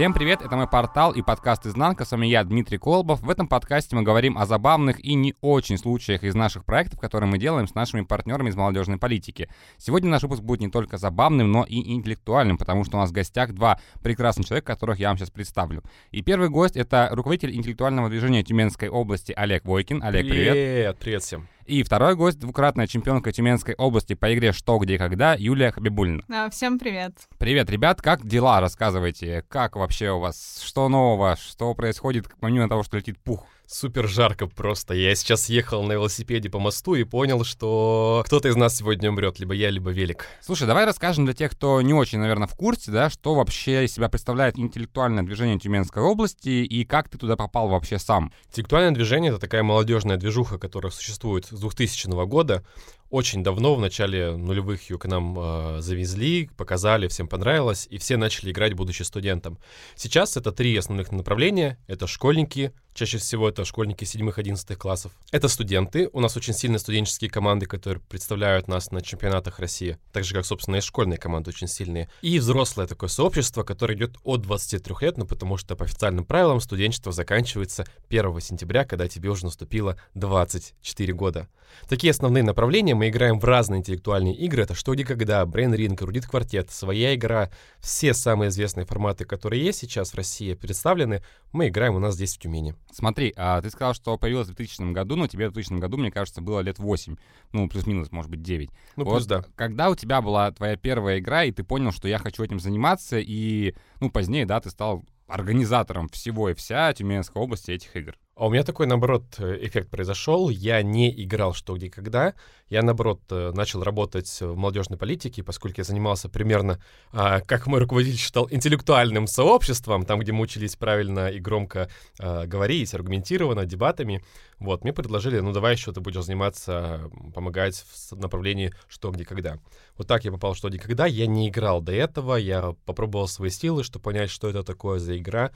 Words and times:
Всем 0.00 0.14
привет, 0.14 0.40
это 0.40 0.56
мой 0.56 0.66
портал 0.66 1.12
и 1.12 1.20
подкаст 1.20 1.66
«Изнанка». 1.66 2.06
С 2.06 2.12
вами 2.12 2.26
я, 2.26 2.42
Дмитрий 2.42 2.78
Колбов. 2.78 3.20
В 3.20 3.28
этом 3.28 3.46
подкасте 3.46 3.94
мы 3.94 4.02
говорим 4.02 4.38
о 4.38 4.46
забавных 4.46 4.98
и 4.98 5.12
не 5.12 5.34
очень 5.42 5.76
случаях 5.76 6.24
из 6.24 6.34
наших 6.34 6.64
проектов, 6.64 6.98
которые 6.98 7.28
мы 7.28 7.36
делаем 7.36 7.68
с 7.68 7.74
нашими 7.74 8.00
партнерами 8.00 8.48
из 8.48 8.56
молодежной 8.56 8.96
политики. 8.96 9.50
Сегодня 9.76 10.08
наш 10.08 10.22
выпуск 10.22 10.40
будет 10.40 10.60
не 10.60 10.70
только 10.70 10.96
забавным, 10.96 11.52
но 11.52 11.64
и 11.64 11.92
интеллектуальным, 11.92 12.56
потому 12.56 12.84
что 12.84 12.96
у 12.96 13.00
нас 13.00 13.10
в 13.10 13.12
гостях 13.12 13.52
два 13.52 13.78
прекрасных 14.02 14.46
человека, 14.46 14.72
которых 14.72 14.98
я 15.00 15.08
вам 15.08 15.18
сейчас 15.18 15.28
представлю. 15.28 15.82
И 16.12 16.22
первый 16.22 16.48
гость— 16.48 16.76
это 16.78 17.10
руководитель 17.12 17.54
интеллектуального 17.54 18.08
движения 18.08 18.42
Тюменской 18.42 18.88
области 18.88 19.32
Олег 19.36 19.66
Войкин. 19.66 20.02
Олег, 20.02 20.26
привет. 20.26 20.52
Привет, 20.54 20.98
привет 20.98 21.22
всем. 21.22 21.46
И 21.70 21.84
второй 21.84 22.16
гость, 22.16 22.40
двукратная 22.40 22.88
чемпионка 22.88 23.30
Тюменской 23.30 23.76
области 23.76 24.14
по 24.14 24.34
игре 24.34 24.50
«Что, 24.50 24.76
где, 24.78 24.98
когда» 24.98 25.34
Юлия 25.34 25.70
Хабибулина. 25.70 26.24
А, 26.28 26.50
всем 26.50 26.80
привет. 26.80 27.12
Привет, 27.38 27.70
ребят, 27.70 28.02
как 28.02 28.26
дела? 28.26 28.60
Рассказывайте, 28.60 29.44
как 29.46 29.76
вообще 29.76 30.10
у 30.10 30.18
вас, 30.18 30.60
что 30.66 30.88
нового, 30.88 31.36
что 31.36 31.72
происходит, 31.74 32.26
помимо 32.40 32.68
того, 32.68 32.82
что 32.82 32.96
летит 32.96 33.20
пух? 33.20 33.46
Супер 33.72 34.08
жарко 34.08 34.48
просто. 34.48 34.94
Я 34.94 35.14
сейчас 35.14 35.48
ехал 35.48 35.84
на 35.84 35.92
велосипеде 35.92 36.50
по 36.50 36.58
мосту 36.58 36.96
и 36.96 37.04
понял, 37.04 37.44
что 37.44 38.20
кто-то 38.26 38.48
из 38.48 38.56
нас 38.56 38.76
сегодня 38.76 39.10
умрет, 39.10 39.38
либо 39.38 39.54
я, 39.54 39.70
либо 39.70 39.90
велик. 39.90 40.26
Слушай, 40.40 40.66
давай 40.66 40.86
расскажем 40.86 41.24
для 41.24 41.34
тех, 41.34 41.52
кто 41.52 41.80
не 41.80 41.94
очень, 41.94 42.18
наверное, 42.18 42.48
в 42.48 42.56
курсе, 42.56 42.90
да, 42.90 43.10
что 43.10 43.36
вообще 43.36 43.84
из 43.84 43.94
себя 43.94 44.08
представляет 44.08 44.58
интеллектуальное 44.58 45.22
движение 45.22 45.56
Тюменской 45.56 46.02
области 46.02 46.48
и 46.48 46.84
как 46.84 47.08
ты 47.08 47.16
туда 47.16 47.36
попал 47.36 47.68
вообще 47.68 48.00
сам. 48.00 48.32
Интеллектуальное 48.48 48.90
движение— 48.90 49.30
это 49.30 49.40
такая 49.40 49.62
молодежная 49.62 50.16
движуха, 50.16 50.58
которая 50.58 50.90
существует 50.90 51.46
с 51.46 51.60
2000 51.60 52.26
года. 52.26 52.64
Очень 53.10 53.42
давно, 53.42 53.74
в 53.74 53.80
начале 53.80 54.36
нулевых, 54.36 54.88
ее 54.88 54.96
к 54.96 55.04
нам 55.06 55.36
э, 55.36 55.80
завезли, 55.80 56.48
показали, 56.56 57.08
всем 57.08 57.26
понравилось, 57.26 57.88
и 57.90 57.98
все 57.98 58.16
начали 58.16 58.52
играть, 58.52 58.74
будучи 58.74 59.02
студентом. 59.02 59.58
Сейчас 59.96 60.36
это 60.36 60.52
три 60.52 60.76
основных 60.76 61.10
направления. 61.10 61.76
Это 61.88 62.06
школьники, 62.06 62.72
чаще 62.94 63.18
всего 63.18 63.48
это 63.48 63.64
школьники 63.64 64.04
7-11 64.04 64.76
классов. 64.76 65.12
Это 65.30 65.48
студенты. 65.48 66.08
У 66.12 66.20
нас 66.20 66.36
очень 66.36 66.54
сильные 66.54 66.78
студенческие 66.78 67.30
команды, 67.30 67.66
которые 67.66 68.02
представляют 68.08 68.68
нас 68.68 68.90
на 68.90 69.00
чемпионатах 69.02 69.58
России. 69.58 69.98
Так 70.12 70.24
же, 70.24 70.34
как, 70.34 70.44
собственно, 70.44 70.76
и 70.76 70.80
школьные 70.80 71.18
команды 71.18 71.50
очень 71.50 71.68
сильные. 71.68 72.08
И 72.22 72.38
взрослое 72.38 72.86
такое 72.86 73.08
сообщество, 73.08 73.62
которое 73.62 73.94
идет 73.94 74.16
от 74.24 74.42
23 74.42 74.94
лет, 75.00 75.18
ну 75.18 75.26
потому 75.26 75.56
что 75.56 75.76
по 75.76 75.84
официальным 75.84 76.24
правилам 76.24 76.60
студенчество 76.60 77.12
заканчивается 77.12 77.84
1 78.08 78.40
сентября, 78.40 78.84
когда 78.84 79.08
тебе 79.08 79.30
уже 79.30 79.44
наступило 79.44 79.96
24 80.14 81.12
года. 81.12 81.48
Такие 81.88 82.10
основные 82.10 82.42
направления 82.42 82.94
мы 82.94 83.08
играем 83.08 83.38
в 83.38 83.44
разные 83.44 83.78
интеллектуальные 83.80 84.34
игры. 84.34 84.62
Это 84.62 84.74
«Что, 84.74 84.94
где, 84.94 85.04
когда», 85.04 85.44
«Брейн 85.46 85.74
Ринг», 85.74 86.00
«Рудит 86.02 86.26
Квартет», 86.26 86.70
«Своя 86.70 87.14
игра». 87.14 87.50
Все 87.80 88.14
самые 88.14 88.50
известные 88.50 88.86
форматы, 88.86 89.24
которые 89.24 89.64
есть 89.64 89.78
сейчас 89.80 90.12
в 90.12 90.16
России, 90.16 90.54
представлены, 90.54 91.22
мы 91.52 91.68
играем 91.68 91.96
у 91.96 91.98
нас 91.98 92.14
здесь, 92.14 92.34
в 92.34 92.38
Тюмени. 92.38 92.74
Смотри, 92.92 93.32
а 93.36 93.60
ты 93.60 93.70
сказал, 93.70 93.94
что 93.94 94.16
появилась 94.16 94.48
в 94.48 94.54
2000 94.54 94.92
году, 94.92 95.16
но 95.16 95.26
тебе 95.26 95.48
в 95.48 95.52
2000 95.52 95.80
году, 95.80 95.96
мне 95.96 96.10
кажется, 96.10 96.40
было 96.40 96.60
лет 96.60 96.78
8. 96.78 97.16
Ну, 97.52 97.68
плюс-минус, 97.68 98.12
может 98.12 98.30
быть, 98.30 98.42
9. 98.42 98.70
Ну, 98.96 99.04
вот 99.04 99.12
плюс 99.14 99.26
да. 99.26 99.44
Когда 99.56 99.90
у 99.90 99.96
тебя 99.96 100.20
была 100.20 100.50
твоя 100.52 100.76
первая 100.76 101.18
игра, 101.18 101.44
и 101.44 101.52
ты 101.52 101.64
понял, 101.64 101.92
что 101.92 102.08
я 102.08 102.18
хочу 102.18 102.42
этим 102.42 102.60
заниматься, 102.60 103.18
и, 103.18 103.74
ну, 104.00 104.10
позднее, 104.10 104.46
да, 104.46 104.60
ты 104.60 104.70
стал 104.70 105.04
организатором 105.26 106.08
всего 106.08 106.50
и 106.50 106.54
вся 106.54 106.92
Тюменской 106.92 107.40
области 107.40 107.70
этих 107.70 107.94
игр. 107.96 108.16
А 108.40 108.46
у 108.46 108.50
меня 108.50 108.62
такой, 108.62 108.86
наоборот, 108.86 109.34
э, 109.36 109.58
эффект 109.60 109.90
произошел. 109.90 110.48
Я 110.48 110.80
не 110.82 111.10
играл 111.24 111.52
что, 111.52 111.76
где, 111.76 111.90
когда. 111.90 112.32
Я, 112.70 112.82
наоборот, 112.82 113.20
э, 113.28 113.52
начал 113.54 113.82
работать 113.82 114.34
в 114.40 114.56
молодежной 114.56 114.98
политике, 114.98 115.42
поскольку 115.42 115.82
я 115.82 115.84
занимался 115.84 116.30
примерно, 116.30 116.80
а, 117.12 117.40
как 117.40 117.66
мой 117.66 117.80
руководитель 117.80 118.16
считал, 118.16 118.48
интеллектуальным 118.50 119.26
сообществом, 119.26 120.06
там, 120.06 120.20
где 120.20 120.32
мы 120.32 120.40
учились 120.40 120.74
правильно 120.74 121.28
и 121.28 121.38
громко 121.38 121.90
а, 122.18 122.46
говорить, 122.46 122.94
аргументированно, 122.94 123.66
дебатами. 123.66 124.24
Вот, 124.58 124.84
мне 124.84 124.94
предложили, 124.94 125.40
ну, 125.40 125.52
давай 125.52 125.74
еще 125.74 125.92
ты 125.92 126.00
будешь 126.00 126.24
заниматься, 126.24 127.10
помогать 127.34 127.84
в 127.90 128.12
направлении 128.16 128.72
что, 128.88 129.10
где, 129.10 129.26
когда. 129.26 129.58
Вот 129.98 130.06
так 130.06 130.24
я 130.24 130.32
попал 130.32 130.54
в 130.54 130.56
что, 130.56 130.70
где, 130.70 130.78
когда. 130.78 131.04
Я 131.04 131.26
не 131.26 131.50
играл 131.50 131.82
до 131.82 131.92
этого, 131.92 132.36
я 132.36 132.74
попробовал 132.86 133.28
свои 133.28 133.50
силы, 133.50 133.84
чтобы 133.84 134.02
понять, 134.02 134.30
что 134.30 134.48
это 134.48 134.62
такое 134.62 134.98
за 134.98 135.18
игра. 135.18 135.50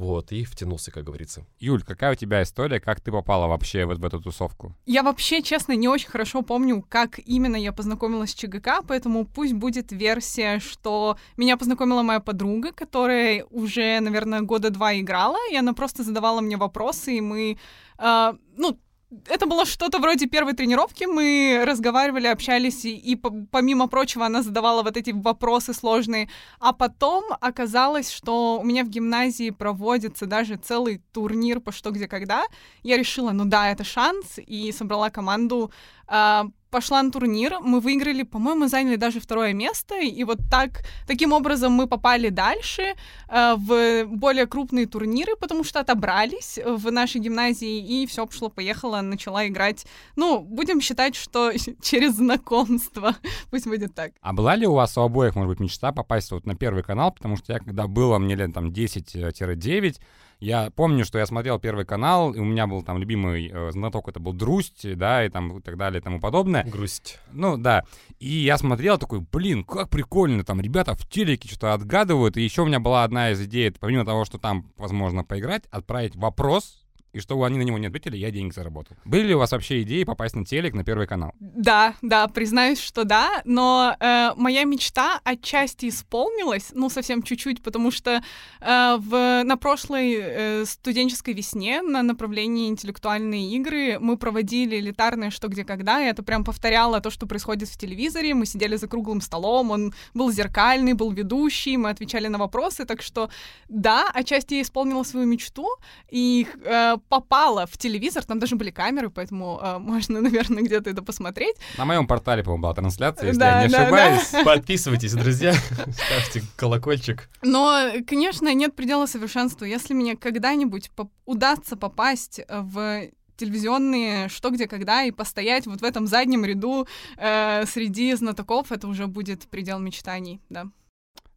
Вот, 0.00 0.32
и 0.32 0.44
втянулся, 0.44 0.90
как 0.90 1.04
говорится. 1.04 1.44
Юль, 1.58 1.82
какая 1.82 2.12
у 2.12 2.14
тебя 2.14 2.42
история, 2.42 2.80
как 2.80 3.02
ты 3.02 3.12
попала 3.12 3.46
вообще 3.46 3.84
вот 3.84 3.98
в 3.98 4.04
эту 4.06 4.18
тусовку? 4.18 4.74
Я 4.86 5.02
вообще, 5.02 5.42
честно, 5.42 5.76
не 5.76 5.88
очень 5.88 6.08
хорошо 6.08 6.40
помню, 6.40 6.82
как 6.88 7.18
именно 7.18 7.56
я 7.56 7.70
познакомилась 7.70 8.30
с 8.30 8.34
ЧГК, 8.34 8.80
поэтому 8.88 9.26
пусть 9.26 9.52
будет 9.52 9.92
версия, 9.92 10.58
что 10.58 11.18
меня 11.36 11.58
познакомила 11.58 12.00
моя 12.00 12.20
подруга, 12.20 12.72
которая 12.72 13.44
уже, 13.50 14.00
наверное, 14.00 14.40
года 14.40 14.70
два 14.70 14.98
играла, 14.98 15.36
и 15.52 15.56
она 15.56 15.74
просто 15.74 16.02
задавала 16.02 16.40
мне 16.40 16.56
вопросы, 16.56 17.18
и 17.18 17.20
мы, 17.20 17.58
э, 17.98 18.32
ну, 18.56 18.78
это 19.26 19.46
было 19.46 19.66
что-то 19.66 19.98
вроде 19.98 20.26
первой 20.26 20.52
тренировки. 20.52 21.04
Мы 21.04 21.64
разговаривали, 21.66 22.28
общались, 22.28 22.84
и, 22.84 22.96
и 22.96 23.16
помимо 23.16 23.88
прочего 23.88 24.26
она 24.26 24.42
задавала 24.42 24.82
вот 24.82 24.96
эти 24.96 25.10
вопросы 25.10 25.74
сложные. 25.74 26.28
А 26.60 26.72
потом 26.72 27.24
оказалось, 27.40 28.10
что 28.10 28.60
у 28.60 28.64
меня 28.64 28.84
в 28.84 28.88
гимназии 28.88 29.50
проводится 29.50 30.26
даже 30.26 30.56
целый 30.56 31.02
турнир 31.12 31.60
по 31.60 31.72
что, 31.72 31.90
где, 31.90 32.06
когда. 32.06 32.44
Я 32.82 32.96
решила, 32.96 33.32
ну 33.32 33.44
да, 33.44 33.70
это 33.70 33.84
шанс, 33.84 34.38
и 34.38 34.72
собрала 34.72 35.10
команду 35.10 35.72
а, 36.06 36.46
пошла 36.70 37.02
на 37.02 37.10
турнир, 37.10 37.58
мы 37.60 37.80
выиграли, 37.80 38.22
по-моему, 38.22 38.68
заняли 38.68 38.96
даже 38.96 39.20
второе 39.20 39.52
место, 39.52 39.98
и 40.00 40.24
вот 40.24 40.38
так, 40.50 40.82
таким 41.06 41.32
образом 41.32 41.72
мы 41.72 41.86
попали 41.86 42.28
дальше 42.28 42.94
э, 43.28 43.54
в 43.56 44.04
более 44.06 44.46
крупные 44.46 44.86
турниры, 44.86 45.36
потому 45.36 45.64
что 45.64 45.80
отобрались 45.80 46.58
в 46.64 46.90
нашей 46.90 47.20
гимназии, 47.20 48.02
и 48.02 48.06
все 48.06 48.26
пошло-поехало, 48.26 49.00
начала 49.00 49.46
играть, 49.46 49.86
ну, 50.16 50.40
будем 50.40 50.80
считать, 50.80 51.16
что 51.16 51.52
через 51.82 52.14
знакомство, 52.14 53.16
пусть 53.50 53.66
будет 53.66 53.94
так. 53.94 54.12
А 54.20 54.32
была 54.32 54.56
ли 54.56 54.66
у 54.66 54.74
вас 54.74 54.96
у 54.96 55.02
обоих, 55.02 55.34
может 55.34 55.48
быть, 55.50 55.60
мечта 55.60 55.92
попасть 55.92 56.30
вот 56.30 56.46
на 56.46 56.54
Первый 56.54 56.82
канал, 56.82 57.12
потому 57.12 57.36
что 57.36 57.52
я, 57.52 57.58
когда 57.58 57.86
было, 57.86 58.18
мне 58.18 58.34
лет 58.34 58.52
там 58.54 58.68
10-9, 58.68 59.96
я 60.40 60.70
помню, 60.70 61.04
что 61.04 61.18
я 61.18 61.26
смотрел 61.26 61.58
Первый 61.58 61.84
канал, 61.84 62.32
и 62.32 62.38
у 62.38 62.44
меня 62.44 62.66
был 62.66 62.82
там 62.82 62.98
любимый 62.98 63.50
э, 63.52 63.70
знаток, 63.72 64.08
это 64.08 64.20
был 64.20 64.32
Друсть, 64.32 64.96
да, 64.96 65.24
и 65.24 65.28
там 65.28 65.58
и 65.58 65.60
так 65.60 65.76
далее 65.76 66.00
и 66.00 66.02
тому 66.02 66.18
подобное. 66.18 66.64
Грусть. 66.64 67.18
Ну, 67.32 67.58
да. 67.58 67.84
И 68.18 68.28
я 68.28 68.56
смотрел 68.56 68.98
такой, 68.98 69.20
блин, 69.20 69.64
как 69.64 69.90
прикольно, 69.90 70.42
там 70.42 70.60
ребята 70.60 70.94
в 70.94 71.06
телеке 71.06 71.48
что-то 71.48 71.74
отгадывают. 71.74 72.36
И 72.36 72.42
еще 72.42 72.62
у 72.62 72.66
меня 72.66 72.80
была 72.80 73.04
одна 73.04 73.30
из 73.30 73.40
идей, 73.42 73.70
помимо 73.70 74.04
того, 74.04 74.24
что 74.24 74.38
там 74.38 74.72
возможно 74.78 75.24
поиграть, 75.24 75.64
отправить 75.70 76.16
вопрос 76.16 76.80
и 77.12 77.20
чтобы 77.20 77.46
они 77.46 77.58
на 77.58 77.62
него 77.62 77.78
не 77.78 77.88
ответили, 77.88 78.16
я 78.16 78.30
денег 78.30 78.54
заработал. 78.54 78.96
Были 79.04 79.28
ли 79.28 79.34
у 79.34 79.38
вас 79.38 79.52
вообще 79.52 79.82
идеи 79.82 80.04
попасть 80.04 80.36
на 80.36 80.44
телек, 80.44 80.74
на 80.74 80.84
Первый 80.84 81.06
канал? 81.06 81.32
Да, 81.40 81.94
да, 82.02 82.28
признаюсь, 82.28 82.80
что 82.80 83.04
да, 83.04 83.42
но 83.44 83.96
э, 83.98 84.30
моя 84.36 84.64
мечта 84.64 85.20
отчасти 85.24 85.88
исполнилась, 85.88 86.70
ну, 86.72 86.88
совсем 86.88 87.22
чуть-чуть, 87.22 87.62
потому 87.62 87.90
что 87.90 88.22
э, 88.60 88.96
в, 88.98 89.42
на 89.44 89.56
прошлой 89.56 90.16
э, 90.20 90.64
студенческой 90.66 91.34
весне 91.34 91.82
на 91.82 92.02
направлении 92.02 92.68
интеллектуальные 92.68 93.50
игры 93.56 93.98
мы 93.98 94.16
проводили 94.16 94.78
элитарное 94.78 95.30
«Что, 95.30 95.48
где, 95.48 95.64
когда», 95.64 96.02
и 96.02 96.06
это 96.06 96.22
прям 96.22 96.44
повторяло 96.44 97.00
то, 97.00 97.10
что 97.10 97.26
происходит 97.26 97.68
в 97.68 97.78
телевизоре, 97.78 98.34
мы 98.34 98.46
сидели 98.46 98.76
за 98.76 98.86
круглым 98.86 99.20
столом, 99.20 99.70
он 99.70 99.94
был 100.14 100.30
зеркальный, 100.30 100.92
был 100.92 101.10
ведущий, 101.10 101.76
мы 101.76 101.90
отвечали 101.90 102.28
на 102.28 102.38
вопросы, 102.38 102.84
так 102.84 103.02
что 103.02 103.30
да, 103.68 104.08
отчасти 104.14 104.54
я 104.54 104.62
исполнила 104.62 105.02
свою 105.02 105.26
мечту, 105.26 105.68
и 106.10 106.46
э, 106.64 106.96
попала 107.08 107.66
в 107.66 107.76
телевизор, 107.76 108.24
там 108.24 108.38
даже 108.38 108.56
были 108.56 108.70
камеры, 108.70 109.10
поэтому 109.10 109.60
э, 109.62 109.78
можно, 109.80 110.20
наверное, 110.20 110.62
где-то 110.62 110.90
это 110.90 111.02
посмотреть. 111.02 111.56
На 111.78 111.84
моем 111.84 112.06
портале, 112.06 112.42
по-моему, 112.42 112.62
была 112.62 112.74
трансляция, 112.74 113.28
если 113.28 113.40
да, 113.40 113.62
я 113.62 113.66
не 113.66 113.72
да, 113.72 113.82
ошибаюсь. 113.82 114.30
Да. 114.30 114.44
Подписывайтесь, 114.44 115.12
друзья, 115.12 115.52
ставьте 115.90 116.42
колокольчик. 116.56 117.28
Но, 117.42 117.90
конечно, 118.06 118.52
нет 118.54 118.74
предела 118.74 119.06
совершенству. 119.06 119.64
Если 119.64 119.94
мне 119.94 120.16
когда-нибудь 120.16 120.90
по 120.90 121.10
удастся 121.26 121.76
попасть 121.76 122.40
в 122.48 123.08
телевизионные 123.40 124.28
«Что, 124.28 124.50
где, 124.50 124.68
когда» 124.68 125.02
и 125.04 125.10
постоять 125.10 125.66
вот 125.66 125.80
в 125.80 125.84
этом 125.84 126.06
заднем 126.06 126.44
ряду 126.44 126.86
э, 127.16 127.64
среди 127.66 128.14
знатоков, 128.14 128.70
это 128.70 128.86
уже 128.86 129.06
будет 129.06 129.48
предел 129.48 129.78
мечтаний, 129.78 130.40
да. 130.50 130.66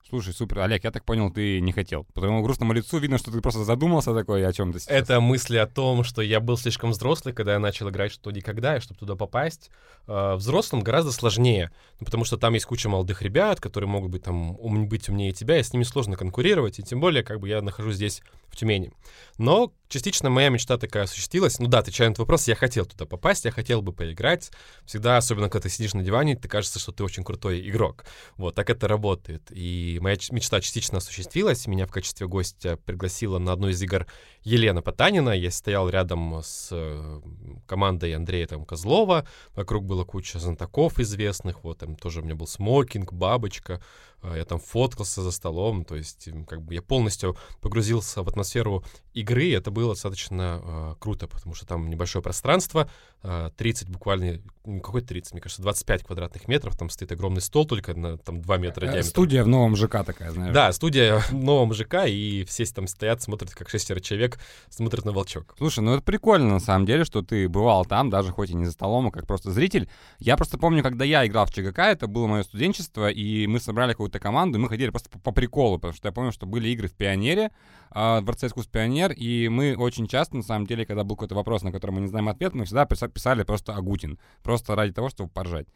Слушай, 0.10 0.34
супер. 0.34 0.60
Олег, 0.60 0.84
я 0.84 0.92
так 0.92 1.06
понял, 1.06 1.32
ты 1.32 1.62
не 1.62 1.72
хотел. 1.72 2.04
По 2.14 2.22
твоему 2.22 2.44
грустному 2.44 2.74
лицу 2.74 2.98
видно, 2.98 3.18
что 3.18 3.32
ты 3.32 3.42
просто 3.42 3.64
задумался 3.64 4.14
такой 4.14 4.46
о 4.46 4.52
чем-то 4.52 4.80
сейчас. 4.80 4.92
Это 4.92 5.20
мысли 5.22 5.58
о 5.58 5.66
том, 5.66 6.04
что 6.04 6.22
я 6.22 6.40
был 6.40 6.58
слишком 6.58 6.92
взрослый, 6.92 7.34
когда 7.34 7.54
я 7.54 7.60
начал 7.60 7.90
играть 7.90 8.12
что 8.12 8.30
никогда, 8.32 8.78
и 8.78 8.80
чтобы 8.80 9.00
туда 9.00 9.16
попасть. 9.16 9.72
Э, 10.06 10.36
взрослым 10.36 10.82
гораздо 10.82 11.12
сложнее, 11.12 11.72
ну, 12.00 12.06
потому 12.06 12.26
что 12.26 12.38
там 12.38 12.54
есть 12.54 12.66
куча 12.66 12.90
молодых 12.90 13.22
ребят, 13.22 13.62
которые 13.62 13.90
могут 13.90 14.12
быть 14.12 14.24
там 14.24 14.60
ум, 14.60 14.88
быть 14.90 15.08
умнее 15.08 15.32
тебя, 15.32 15.60
и 15.60 15.64
с 15.64 15.72
ними 15.72 15.84
сложно 15.84 16.18
конкурировать, 16.18 16.80
и 16.80 16.84
тем 16.84 17.00
более, 17.00 17.24
как 17.24 17.40
бы 17.40 17.48
я 17.48 17.62
нахожусь 17.62 17.96
здесь 17.96 18.22
в 18.54 18.56
Тюмени. 18.56 18.92
Но 19.38 19.74
частично 19.88 20.30
моя 20.30 20.50
мечта 20.50 20.78
такая 20.78 21.04
осуществилась. 21.04 21.60
Ну 21.60 21.68
да, 21.68 21.80
отвечая 21.80 22.08
на 22.08 22.12
этот 22.12 22.20
вопрос, 22.20 22.48
я 22.48 22.56
хотел 22.56 22.86
туда 22.86 23.06
попасть, 23.06 23.46
я 23.46 23.52
хотел 23.52 23.82
бы 23.82 23.92
поиграть. 23.92 24.52
Всегда, 24.86 25.18
особенно 25.18 25.50
когда 25.50 25.64
ты 25.64 25.70
сидишь 25.70 25.94
на 25.94 26.04
диване, 26.04 26.36
ты 26.36 26.48
кажется, 26.48 26.80
что 26.80 26.92
ты 26.92 27.04
очень 27.04 27.24
крутой 27.24 27.68
игрок. 27.68 28.06
Вот, 28.38 28.54
так 28.56 28.70
это 28.70 28.88
работает. 28.88 29.44
И 29.50 29.98
моя 30.02 30.16
мечта 30.32 30.62
частично 30.62 31.00
осуществилась. 31.00 31.66
Меня 31.66 31.88
в 31.88 31.92
качестве 31.92 32.28
гостя 32.28 32.78
пригласила 32.86 33.40
на 33.40 33.52
одну 33.54 33.70
из 33.70 33.82
игр 33.82 34.06
Елена 34.44 34.82
Потанина. 34.82 35.32
Я 35.32 35.50
стоял 35.50 35.90
рядом 35.90 36.42
с 36.44 36.70
э, 36.72 37.22
командой 37.66 38.14
Андрея 38.14 38.46
там, 38.46 38.66
Козлова. 38.66 39.28
Вокруг 39.56 39.86
была 39.86 40.06
куча 40.06 40.38
знатоков 40.38 41.00
известных. 41.00 41.64
Вот 41.64 41.80
там 41.80 41.96
тоже 41.96 42.22
у 42.22 42.24
меня 42.24 42.36
был 42.36 42.48
смокинг, 42.48 43.14
бабочка. 43.14 43.82
А, 44.24 44.38
я 44.38 44.46
там 44.46 44.60
фоткался 44.60 45.22
за 45.22 45.32
столом, 45.32 45.86
то 45.86 45.96
есть 45.96 46.30
как 46.48 46.62
бы 46.62 46.74
я 46.74 46.82
полностью 46.82 47.38
погрузился 47.62 48.24
в 48.24 48.30
атмосферу 48.30 48.84
игры, 49.14 49.46
и 49.46 49.52
это 49.52 49.70
было 49.70 49.94
достаточно 49.94 50.62
э, 50.64 50.96
круто, 51.00 51.28
потому 51.28 51.54
что 51.54 51.68
там 51.68 51.90
небольшое 51.90 52.24
пространство, 52.24 52.90
э, 53.22 53.28
а, 53.34 53.50
30 53.52 53.90
буквально, 53.90 54.42
ну, 54.66 54.80
какой 54.82 55.02
30, 55.02 55.34
мне 55.34 55.42
кажется, 55.42 55.62
25 55.62 56.04
квадратных 56.04 56.48
метров, 56.48 56.78
там 56.78 56.90
стоит 56.90 57.12
огромный 57.12 57.42
стол 57.42 57.66
только 57.66 57.94
на 57.94 58.18
там 58.18 58.42
2 58.42 58.58
метра 58.58 58.86
э, 58.86 58.90
диаметра. 58.90 59.10
Студия 59.10 59.44
в 59.44 59.48
новом 59.48 59.76
ЖК 59.76 60.04
такая, 60.06 60.32
знаешь. 60.32 60.54
Да, 60.54 60.72
студия 60.72 61.20
в 61.20 61.34
новом 61.34 61.74
ЖК, 61.74 62.06
и 62.08 62.46
все 62.48 62.66
там 62.66 62.88
стоят, 62.88 63.22
смотрят, 63.22 63.54
как 63.54 63.70
шестеро 63.70 64.00
человек 64.00 64.40
смотрят 64.70 65.06
на 65.06 65.12
волчок. 65.12 65.54
Слушай, 65.58 65.82
ну 65.82 65.94
это 65.94 66.04
прикольно 66.04 66.50
на 66.50 66.60
самом 66.60 66.86
деле, 66.86 67.04
что 67.04 67.22
ты 67.22 67.48
бывал 67.50 67.86
там, 67.86 68.10
даже 68.10 68.32
хоть 68.32 68.50
и 68.50 68.56
не 68.56 68.66
за 68.66 68.72
столом, 68.72 69.08
а 69.08 69.12
как 69.12 69.28
просто 69.28 69.52
зритель. 69.52 69.90
Я 70.20 70.38
просто 70.38 70.58
помню, 70.58 70.82
когда 70.82 71.06
я 71.06 71.26
играл 71.28 71.46
в 71.46 71.54
ЧГК, 71.54 71.92
это 71.92 72.08
было 72.08 72.28
мое 72.28 72.44
студенчество, 72.44 73.10
и 73.10 73.46
мы 73.48 73.60
собрали 73.60 73.92
какую-то 73.92 74.13
какую-то 74.14 74.20
команду, 74.20 74.60
мы 74.60 74.70
ходили 74.70 74.90
просто 74.90 75.10
по, 75.10 75.20
по 75.20 75.32
приколу, 75.32 75.78
потому 75.78 75.94
что 75.94 76.08
я 76.08 76.12
помню, 76.12 76.32
что 76.32 76.46
были 76.46 76.70
игры 76.70 76.88
в 76.88 76.94
Пионере, 76.94 77.52
э, 77.94 78.22
Дворце 78.22 78.48
искусств 78.48 78.72
Пионер, 78.72 79.12
и 79.12 79.50
мы 79.50 79.76
очень 79.76 80.08
часто, 80.08 80.38
на 80.38 80.44
самом 80.44 80.68
деле, 80.68 80.86
когда 80.86 81.04
был 81.04 81.16
какой-то 81.16 81.36
вопрос, 81.36 81.64
на 81.64 81.72
который 81.72 81.92
мы 81.92 82.02
не 82.02 82.08
знаем 82.08 82.30
ответ, 82.30 82.54
мы 82.54 82.66
всегда 82.66 82.86
писали 82.86 83.44
просто 83.44 83.76
Агутин, 83.76 84.20
просто 84.44 84.76
ради 84.76 84.94
того, 84.94 85.10
чтобы 85.10 85.30
поржать. 85.30 85.68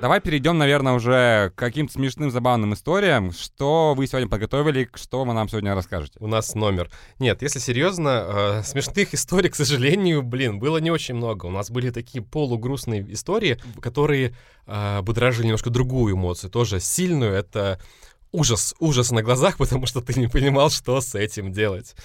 Давай 0.00 0.20
перейдем, 0.20 0.56
наверное, 0.56 0.92
уже 0.92 1.50
к 1.56 1.58
каким-то 1.58 1.94
смешным, 1.94 2.30
забавным 2.30 2.72
историям. 2.72 3.32
Что 3.32 3.94
вы 3.96 4.06
сегодня 4.06 4.28
подготовили, 4.28 4.88
что 4.94 5.24
вы 5.24 5.34
нам 5.34 5.48
сегодня 5.48 5.74
расскажете? 5.74 6.18
У 6.20 6.28
нас 6.28 6.54
номер. 6.54 6.88
Нет, 7.18 7.42
если 7.42 7.58
серьезно, 7.58 8.60
э, 8.60 8.62
смешных 8.62 9.12
историй, 9.12 9.50
к 9.50 9.56
сожалению, 9.56 10.22
блин, 10.22 10.60
было 10.60 10.78
не 10.78 10.92
очень 10.92 11.16
много. 11.16 11.46
У 11.46 11.50
нас 11.50 11.72
были 11.72 11.90
такие 11.90 12.22
полугрустные 12.22 13.12
истории, 13.12 13.58
которые 13.80 14.36
э, 14.66 15.00
будоражили 15.02 15.46
немножко 15.46 15.70
другую 15.70 16.14
эмоцию, 16.14 16.50
тоже 16.50 16.78
сильную. 16.78 17.32
Это 17.32 17.80
ужас, 18.30 18.76
ужас 18.78 19.10
на 19.10 19.24
глазах, 19.24 19.56
потому 19.58 19.86
что 19.86 20.00
ты 20.00 20.18
не 20.20 20.28
понимал, 20.28 20.70
что 20.70 21.00
с 21.00 21.16
этим 21.16 21.50
делать 21.50 21.96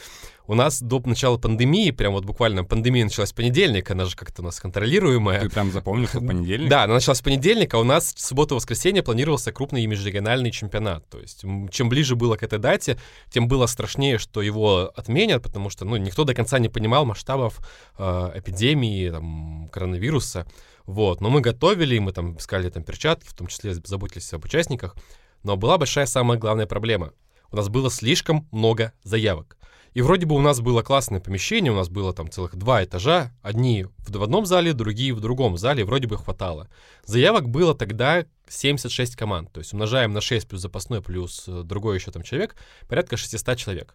у 0.48 0.56
нас 0.56 0.82
до 0.82 1.02
начала 1.06 1.38
пандемии, 1.38 1.92
прям 1.92 2.14
вот 2.14 2.26
буквально 2.26 2.64
пандемия 2.64 3.06
началась 3.06 3.32
в 3.32 3.36
понедельник, 3.36 3.90
она 3.92 4.06
же 4.06 4.16
как-то 4.16 4.42
у 4.42 4.46
нас 4.46 4.60
контролируемая. 4.60 5.42
Ты 5.42 5.50
прям 5.50 5.72
запомнил, 5.72 6.08
что 6.08 6.20
понедельник? 6.20 6.70
Да, 6.70 6.84
она 6.84 6.96
началась 6.96 7.22
в 7.22 7.24
понедельник, 7.24 7.74
а 7.74 7.80
у 7.80 7.84
нас 7.84 8.14
в 8.14 8.20
субботу-воскресенье 8.20 9.04
планировался 9.04 9.52
крупный 9.52 9.86
межрегиональный 9.86 10.52
чемпионат. 10.52 11.08
То 11.10 11.20
есть 11.20 11.44
чем 11.72 11.90
ближе 11.90 12.16
было 12.16 12.36
к 12.36 12.44
этой 12.44 12.60
дате, 12.60 13.00
тем 13.30 13.48
было 13.48 13.66
страшнее, 13.68 14.18
что 14.18 14.42
его 14.42 14.92
отменят, 14.96 15.44
потому 15.44 15.70
что 15.70 15.86
ну, 15.86 15.98
никто 15.98 16.24
до 16.24 16.34
конца 16.34 16.60
не 16.60 16.70
понимал 16.70 17.06
масштабов 17.06 17.60
э, 17.98 18.32
эпидемии, 18.36 19.10
там, 19.10 19.70
коронавируса. 19.72 20.46
Вот, 20.86 21.22
но 21.22 21.30
мы 21.30 21.40
готовили, 21.40 21.98
мы 22.00 22.12
там 22.12 22.38
искали 22.38 22.70
там 22.70 22.84
перчатки, 22.84 23.26
в 23.28 23.34
том 23.34 23.48
числе 23.48 23.74
заботились 23.74 24.34
об 24.34 24.44
участниках. 24.44 24.96
Но 25.44 25.56
была 25.56 25.78
большая 25.78 26.06
самая 26.06 26.38
главная 26.38 26.66
проблема. 26.66 27.14
У 27.54 27.56
нас 27.56 27.70
было 27.70 27.92
слишком 27.92 28.48
много 28.52 28.94
заявок. 29.04 29.58
И 29.94 30.02
вроде 30.02 30.26
бы 30.26 30.36
у 30.36 30.42
нас 30.42 30.60
было 30.60 30.82
классное 30.82 31.20
помещение, 31.20 31.72
у 31.72 31.76
нас 31.76 31.88
было 31.88 32.12
там 32.12 32.32
целых 32.32 32.56
два 32.56 32.84
этажа, 32.84 33.32
одни 33.44 33.86
в 34.08 34.24
одном 34.24 34.48
зале, 34.48 34.74
другие 34.74 35.14
в 35.14 35.20
другом 35.20 35.56
зале, 35.56 35.86
вроде 35.86 36.08
бы 36.08 36.18
хватало. 36.18 36.68
Заявок 37.06 37.48
было 37.48 37.76
тогда 37.76 38.26
76 38.50 39.16
команд, 39.16 39.52
то 39.54 39.60
есть 39.60 39.72
умножаем 39.72 40.14
на 40.14 40.20
6 40.20 40.48
плюс 40.48 40.62
запасной 40.62 41.04
плюс 41.04 41.44
э, 41.48 41.62
другой 41.64 41.98
еще 41.98 42.10
там 42.10 42.24
человек, 42.24 42.56
порядка 42.88 43.18
600 43.18 43.56
человек. 43.56 43.94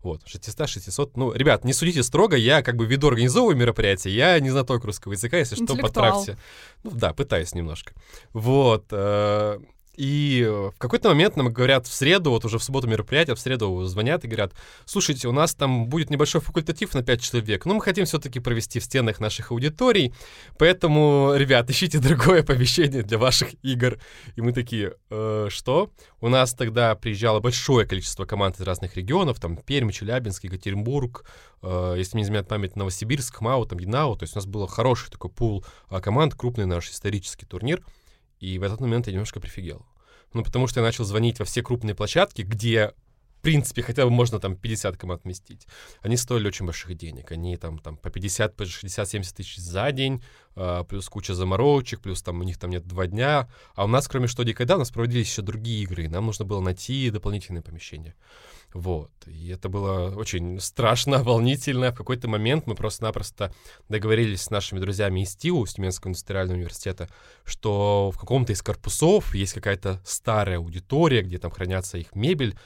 Вот, 0.00 0.22
600-600. 0.26 1.12
Ну, 1.16 1.32
ребят, 1.32 1.64
не 1.64 1.72
судите 1.72 2.02
строго, 2.02 2.36
я 2.36 2.62
как 2.62 2.76
бы 2.76 2.84
веду 2.84 3.08
организовываю 3.08 3.56
мероприятие, 3.56 4.14
я 4.14 4.38
не 4.38 4.50
знаток 4.50 4.84
русского 4.84 5.12
языка, 5.12 5.38
если 5.38 5.56
что, 5.56 5.76
потрапьте. 5.76 6.36
Ну 6.84 6.90
да, 6.90 7.14
пытаюсь 7.14 7.54
немножко. 7.54 7.94
Вот. 8.34 8.84
Э 8.90 9.58
и 9.98 10.44
э, 10.46 10.70
в 10.72 10.78
какой-то 10.78 11.08
момент 11.08 11.36
нам 11.36 11.52
говорят 11.52 11.88
в 11.88 11.92
среду, 11.92 12.30
вот 12.30 12.44
уже 12.44 12.58
в 12.58 12.62
субботу 12.62 12.86
мероприятие, 12.86 13.34
в 13.34 13.40
среду 13.40 13.84
звонят 13.84 14.24
и 14.24 14.28
говорят, 14.28 14.52
слушайте, 14.84 15.26
у 15.26 15.32
нас 15.32 15.56
там 15.56 15.88
будет 15.88 16.08
небольшой 16.08 16.40
факультатив 16.40 16.94
на 16.94 17.02
5 17.02 17.20
человек, 17.20 17.66
но 17.66 17.74
мы 17.74 17.80
хотим 17.80 18.04
все-таки 18.04 18.38
провести 18.38 18.78
в 18.78 18.84
стенах 18.84 19.18
наших 19.18 19.50
аудиторий, 19.50 20.14
поэтому, 20.56 21.32
ребят, 21.34 21.68
ищите 21.70 21.98
другое 21.98 22.44
помещение 22.44 23.02
для 23.02 23.18
ваших 23.18 23.54
игр. 23.64 23.98
И 24.36 24.40
мы 24.40 24.52
такие, 24.52 24.94
э, 25.10 25.48
что? 25.50 25.90
У 26.20 26.28
нас 26.28 26.54
тогда 26.54 26.94
приезжало 26.94 27.40
большое 27.40 27.84
количество 27.84 28.24
команд 28.24 28.60
из 28.60 28.62
разных 28.62 28.96
регионов, 28.96 29.40
там 29.40 29.56
Пермь, 29.56 29.90
Челябинск, 29.90 30.44
Екатеринбург, 30.44 31.24
э, 31.62 31.94
если 31.98 32.16
мне 32.16 32.22
изменяет 32.22 32.46
память, 32.46 32.76
Новосибирск, 32.76 33.40
МАУ, 33.40 33.66
там 33.66 33.80
Янау, 33.80 34.14
то 34.16 34.22
есть 34.22 34.36
у 34.36 34.38
нас 34.38 34.46
был 34.46 34.64
хороший 34.68 35.10
такой 35.10 35.30
пул 35.32 35.64
э, 35.90 35.98
команд, 36.00 36.36
крупный 36.36 36.66
наш 36.66 36.88
исторический 36.88 37.46
турнир— 37.46 37.82
и 38.40 38.58
в 38.58 38.62
этот 38.62 38.80
момент 38.80 39.06
я 39.06 39.12
немножко 39.12 39.40
прифигел. 39.40 39.86
Ну, 40.32 40.44
потому 40.44 40.66
что 40.66 40.80
я 40.80 40.86
начал 40.86 41.04
звонить 41.04 41.38
во 41.38 41.44
все 41.44 41.62
крупные 41.62 41.94
площадки, 41.94 42.42
где 42.42 42.92
в 43.38 43.40
принципе, 43.40 43.82
хотя 43.82 44.04
бы 44.04 44.10
можно 44.10 44.40
там 44.40 44.56
50 44.56 44.96
команд 44.96 45.22
вместить. 45.22 45.68
Они 46.02 46.16
стоили 46.16 46.48
очень 46.48 46.66
больших 46.66 46.96
денег. 46.96 47.30
Они 47.30 47.56
там, 47.56 47.78
там 47.78 47.96
по 47.96 48.10
50, 48.10 48.56
по 48.56 48.66
60, 48.66 49.08
70 49.08 49.36
тысяч 49.36 49.56
за 49.58 49.92
день, 49.92 50.24
э, 50.56 50.84
плюс 50.88 51.08
куча 51.08 51.34
заморочек, 51.34 52.00
плюс 52.00 52.20
там 52.20 52.40
у 52.40 52.42
них 52.42 52.58
там 52.58 52.70
нет 52.70 52.84
два 52.84 53.06
дня. 53.06 53.48
А 53.76 53.84
у 53.84 53.86
нас, 53.86 54.08
кроме 54.08 54.26
что 54.26 54.44
когда 54.54 54.74
у 54.74 54.78
нас 54.80 54.90
проводились 54.90 55.28
еще 55.28 55.42
другие 55.42 55.84
игры, 55.84 56.08
нам 56.08 56.26
нужно 56.26 56.44
было 56.44 56.60
найти 56.60 57.10
дополнительные 57.10 57.62
помещения. 57.62 58.16
Вот. 58.74 59.10
И 59.26 59.48
это 59.48 59.68
было 59.68 60.14
очень 60.14 60.60
страшно, 60.60 61.22
волнительно. 61.22 61.92
В 61.92 61.96
какой-то 61.96 62.28
момент 62.28 62.66
мы 62.66 62.74
просто-напросто 62.74 63.52
договорились 63.88 64.42
с 64.42 64.50
нашими 64.50 64.78
друзьями 64.78 65.20
из 65.20 65.34
ТИУ, 65.36 65.64
с 65.64 65.74
Тюменского 65.74 66.10
индустриального 66.10 66.56
университета, 66.56 67.08
что 67.44 68.10
в 68.14 68.18
каком-то 68.18 68.52
из 68.52 68.62
корпусов 68.62 69.34
есть 69.34 69.54
какая-то 69.54 70.00
старая 70.04 70.58
аудитория, 70.58 71.22
где 71.22 71.38
там 71.38 71.50
хранятся 71.50 71.98
их 71.98 72.14
мебель, 72.14 72.58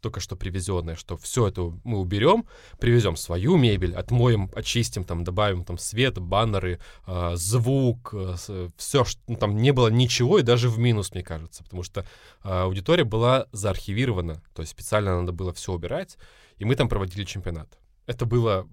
только 0.00 0.20
что 0.20 0.36
привезенная, 0.36 0.96
что 0.96 1.16
все 1.16 1.48
это 1.48 1.72
мы 1.84 1.98
уберем, 1.98 2.46
привезем 2.78 3.16
свою 3.16 3.56
мебель, 3.56 3.94
отмоем, 3.94 4.50
очистим, 4.54 5.04
там, 5.04 5.24
добавим 5.24 5.64
там 5.64 5.78
свет, 5.78 6.18
баннеры, 6.18 6.80
э, 7.06 7.32
звук, 7.34 8.10
э, 8.12 8.34
все, 8.76 9.04
что 9.04 9.20
ну, 9.28 9.36
там 9.36 9.56
не 9.56 9.72
было 9.72 9.88
ничего, 9.88 10.38
и 10.38 10.42
даже 10.42 10.68
в 10.68 10.78
минус, 10.78 11.12
мне 11.12 11.22
кажется, 11.22 11.64
потому 11.64 11.82
что 11.82 12.00
э, 12.00 12.04
аудитория 12.48 13.04
была 13.04 13.46
заархивирована, 13.52 14.42
то 14.54 14.62
есть 14.62 14.72
специально 14.72 15.20
надо 15.20 15.32
было 15.32 15.52
все 15.52 15.72
убирать, 15.72 16.18
и 16.58 16.64
мы 16.64 16.74
там 16.74 16.88
проводили 16.88 17.24
чемпионат. 17.24 17.78
Это 18.06 18.24
было 18.24 18.66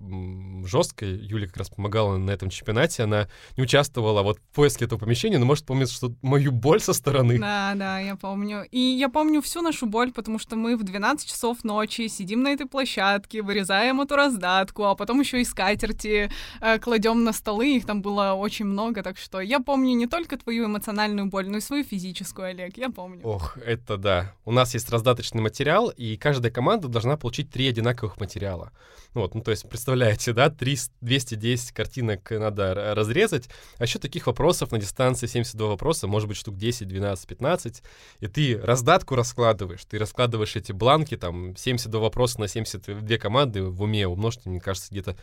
жестко. 0.66 1.06
Юля 1.06 1.48
как 1.48 1.58
раз 1.58 1.70
помогала 1.70 2.18
на 2.18 2.32
этом 2.32 2.50
чемпионате. 2.50 3.04
Она 3.04 3.28
не 3.58 3.64
участвовала 3.64 4.22
вот 4.22 4.38
в 4.38 4.56
поиске 4.56 4.86
этого 4.86 5.00
помещения, 5.00 5.40
но 5.40 5.46
может 5.46 5.66
помнить, 5.66 5.92
что 5.92 6.14
мою 6.22 6.52
боль 6.52 6.80
со 6.80 6.94
стороны. 6.94 7.40
Да, 7.40 7.74
да, 7.76 8.00
я 8.00 8.16
помню. 8.16 8.66
И 8.70 8.80
я 8.80 9.10
помню 9.10 9.42
всю 9.42 9.62
нашу 9.62 9.88
боль, 9.88 10.12
потому 10.12 10.38
что 10.38 10.56
мы 10.56 10.78
в 10.78 10.84
12 10.84 11.28
часов 11.28 11.64
ночи 11.64 12.08
сидим 12.08 12.44
на 12.44 12.50
этой 12.50 12.68
площадке, 12.68 13.42
вырезаем 13.42 14.02
эту 14.02 14.16
раздатку, 14.16 14.84
а 14.84 14.96
потом 14.96 15.20
еще 15.20 15.42
и 15.42 15.46
скатерти 15.46 16.32
э, 16.62 16.80
кладем 16.80 17.24
на 17.24 17.34
столы. 17.34 17.76
Их 17.78 17.86
там 17.86 18.02
было 18.02 18.34
очень 18.34 18.66
много, 18.66 19.02
так 19.02 19.18
что 19.18 19.42
я 19.42 19.60
помню 19.60 19.96
не 19.96 20.06
только 20.08 20.38
твою 20.38 20.66
эмоциональную 20.66 21.28
боль, 21.28 21.50
но 21.50 21.58
и 21.58 21.62
свою 21.62 21.84
физическую, 21.84 22.50
Олег. 22.50 22.78
Я 22.78 22.90
помню. 22.90 23.22
Ох, 23.24 23.58
это 23.58 23.98
да. 23.98 24.34
У 24.46 24.52
нас 24.52 24.76
есть 24.76 24.90
раздаточный 24.92 25.42
материал, 25.42 25.90
и 25.90 26.18
каждая 26.18 26.52
команда 26.52 26.88
должна 26.88 27.18
получить 27.18 27.50
три 27.50 27.68
одинаковых 27.68 28.20
материала. 28.20 28.72
Ну, 29.14 29.23
вот, 29.24 29.36
ну, 29.36 29.42
то 29.42 29.52
есть, 29.52 29.68
представляете, 29.70 30.34
да, 30.34 30.50
300, 30.50 30.94
210 31.02 31.72
картинок 31.72 32.30
надо 32.30 32.94
разрезать, 32.94 33.50
а 33.78 33.84
еще 33.84 33.98
таких 33.98 34.28
вопросов 34.28 34.72
на 34.72 34.80
дистанции 34.80 35.28
72 35.28 35.68
вопроса, 35.70 36.08
может 36.08 36.28
быть, 36.28 36.38
штук 36.38 36.58
10, 36.58 36.88
12, 36.88 37.28
15, 37.28 37.84
и 38.20 38.28
ты 38.28 38.60
раздатку 38.62 39.16
раскладываешь, 39.16 39.86
ты 39.86 39.98
раскладываешь 39.98 40.58
эти 40.58 40.74
бланки, 40.74 41.16
там, 41.16 41.56
72 41.56 42.02
вопроса 42.02 42.42
на 42.42 42.50
72 42.50 43.18
команды 43.18 43.64
в 43.64 43.82
уме 43.82 44.08
умножьте, 44.08 44.50
мне 44.50 44.60
кажется, 44.60 44.90
где-то 44.92 45.16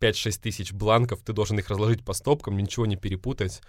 5-6 0.00 0.40
тысяч 0.40 0.72
бланков, 0.72 1.20
ты 1.22 1.32
должен 1.32 1.58
их 1.58 1.68
разложить 1.68 2.04
по 2.04 2.12
стопкам, 2.12 2.56
ничего 2.56 2.86
не 2.86 2.96
перепутать 2.96 3.60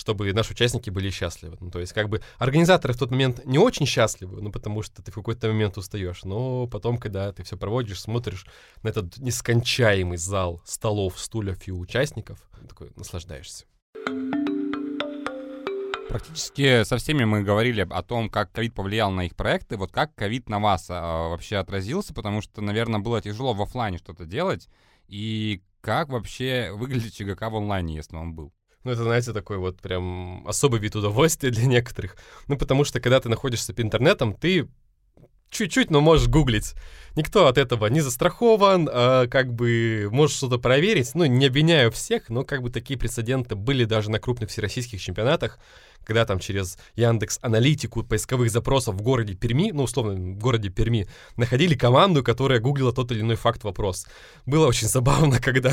чтобы 0.00 0.32
наши 0.32 0.52
участники 0.52 0.88
были 0.88 1.10
счастливы. 1.10 1.58
Ну, 1.60 1.70
то 1.70 1.78
есть, 1.78 1.92
как 1.92 2.08
бы, 2.08 2.22
организаторы 2.38 2.94
в 2.94 2.98
тот 2.98 3.10
момент 3.10 3.44
не 3.44 3.58
очень 3.58 3.86
счастливы, 3.86 4.40
ну, 4.40 4.50
потому 4.50 4.82
что 4.82 5.02
ты 5.02 5.12
в 5.12 5.14
какой-то 5.14 5.48
момент 5.48 5.76
устаешь, 5.76 6.24
но 6.24 6.66
потом, 6.66 6.96
когда 6.96 7.32
ты 7.32 7.42
все 7.42 7.56
проводишь, 7.56 8.00
смотришь 8.00 8.46
на 8.82 8.88
этот 8.88 9.18
нескончаемый 9.18 10.16
зал 10.16 10.62
столов, 10.64 11.18
стульев 11.18 11.68
и 11.68 11.72
участников, 11.72 12.38
такой 12.66 12.90
наслаждаешься. 12.96 13.66
Практически 16.08 16.82
со 16.82 16.96
всеми 16.96 17.24
мы 17.24 17.42
говорили 17.42 17.86
о 17.88 18.02
том, 18.02 18.30
как 18.30 18.50
ковид 18.50 18.74
повлиял 18.74 19.12
на 19.12 19.26
их 19.26 19.36
проекты. 19.36 19.76
Вот 19.76 19.92
как 19.92 20.12
ковид 20.16 20.48
на 20.48 20.58
вас 20.58 20.86
а, 20.88 21.28
вообще 21.28 21.58
отразился? 21.58 22.12
Потому 22.12 22.40
что, 22.40 22.62
наверное, 22.62 22.98
было 22.98 23.20
тяжело 23.20 23.54
в 23.54 23.62
офлайне 23.62 23.98
что-то 23.98 24.24
делать. 24.24 24.68
И 25.06 25.62
как 25.80 26.08
вообще 26.08 26.72
выглядит 26.72 27.14
ЧГК 27.14 27.50
в 27.50 27.56
онлайне, 27.56 27.94
если 27.94 28.16
он 28.16 28.34
был? 28.34 28.52
Ну, 28.84 28.92
это, 28.92 29.02
знаете, 29.02 29.32
такой 29.32 29.58
вот 29.58 29.80
прям 29.80 30.46
особый 30.46 30.80
вид 30.80 30.96
удовольствия 30.96 31.50
для 31.50 31.66
некоторых. 31.66 32.16
Ну, 32.48 32.56
потому 32.56 32.84
что, 32.84 33.00
когда 33.00 33.20
ты 33.20 33.28
находишься 33.28 33.74
по 33.74 33.82
интернетам, 33.82 34.32
ты 34.32 34.68
чуть-чуть, 35.50 35.90
но 35.90 36.00
можешь 36.00 36.28
гуглить. 36.28 36.74
Никто 37.16 37.46
от 37.46 37.58
этого 37.58 37.86
не 37.86 38.00
застрахован, 38.00 38.88
а, 38.90 39.26
как 39.26 39.52
бы 39.52 40.08
можешь 40.10 40.36
что-то 40.36 40.58
проверить. 40.58 41.14
Ну, 41.14 41.26
не 41.26 41.46
обвиняю 41.46 41.90
всех, 41.90 42.28
но 42.30 42.44
как 42.44 42.62
бы 42.62 42.70
такие 42.70 42.98
прецеденты 42.98 43.54
были 43.54 43.84
даже 43.84 44.10
на 44.10 44.18
крупных 44.18 44.48
всероссийских 44.48 45.00
чемпионатах, 45.00 45.58
когда 46.04 46.24
там 46.24 46.38
через 46.38 46.78
Яндекс 46.96 47.38
Аналитику 47.42 48.02
поисковых 48.02 48.50
запросов 48.50 48.96
в 48.96 49.02
городе 49.02 49.34
Перми, 49.34 49.70
ну, 49.72 49.84
условно, 49.84 50.14
в 50.14 50.38
городе 50.38 50.68
Перми, 50.68 51.08
находили 51.36 51.74
команду, 51.74 52.24
которая 52.24 52.60
гуглила 52.60 52.92
тот 52.92 53.12
или 53.12 53.20
иной 53.20 53.36
факт-вопрос. 53.36 54.06
Было 54.46 54.66
очень 54.66 54.88
забавно, 54.88 55.40
когда, 55.40 55.72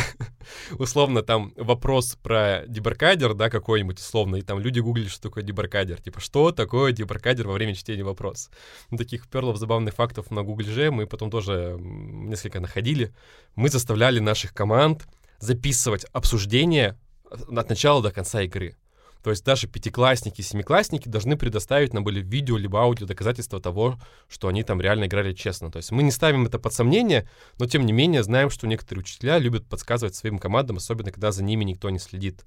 условно, 0.77 1.23
там 1.23 1.53
вопрос 1.55 2.17
про 2.21 2.63
дебаркадер, 2.67 3.33
да, 3.33 3.49
какой-нибудь, 3.49 3.99
условно, 3.99 4.37
и 4.37 4.41
там 4.41 4.59
люди 4.59 4.79
гуглили, 4.79 5.07
что 5.07 5.21
такое 5.23 5.43
дебаркадер. 5.43 6.01
Типа, 6.01 6.19
что 6.19 6.51
такое 6.51 6.91
дебаркадер 6.91 7.47
во 7.47 7.53
время 7.53 7.73
чтения 7.73 8.03
вопроса? 8.03 8.49
Ну, 8.91 8.97
таких 8.97 9.27
перлов 9.27 9.57
забавных 9.57 9.93
фактов 9.93 10.31
на 10.31 10.43
Google 10.43 10.65
же 10.65 10.91
мы 10.91 11.07
потом 11.07 11.31
тоже 11.31 11.77
несколько 11.79 12.59
находили. 12.59 13.13
Мы 13.55 13.69
заставляли 13.69 14.19
наших 14.19 14.53
команд 14.53 15.07
записывать 15.39 16.05
обсуждения 16.13 16.97
от 17.29 17.69
начала 17.69 18.01
до 18.01 18.11
конца 18.11 18.41
игры. 18.41 18.75
То 19.23 19.29
есть 19.31 19.43
даже 19.43 19.67
пятиклассники, 19.67 20.41
семиклассники 20.41 21.09
должны 21.09 21.37
предоставить 21.37 21.93
нам 21.93 22.03
были 22.03 22.21
видео 22.21 22.57
либо 22.57 22.81
аудио 22.81 23.05
доказательства 23.05 23.59
того, 23.59 23.99
что 24.27 24.47
они 24.47 24.63
там 24.63 24.81
реально 24.81 25.05
играли 25.05 25.33
честно. 25.33 25.71
То 25.71 25.77
есть 25.77 25.91
мы 25.91 26.03
не 26.03 26.11
ставим 26.11 26.45
это 26.45 26.59
под 26.59 26.73
сомнение, 26.73 27.29
но 27.59 27.65
тем 27.65 27.85
не 27.85 27.93
менее 27.93 28.23
знаем, 28.23 28.49
что 28.49 28.67
некоторые 28.67 29.01
учителя 29.01 29.37
любят 29.37 29.67
подсказывать 29.67 30.15
своим 30.15 30.39
командам, 30.39 30.77
особенно 30.77 31.11
когда 31.11 31.31
за 31.31 31.43
ними 31.43 31.63
никто 31.63 31.89
не 31.89 31.99
следит. 31.99 32.45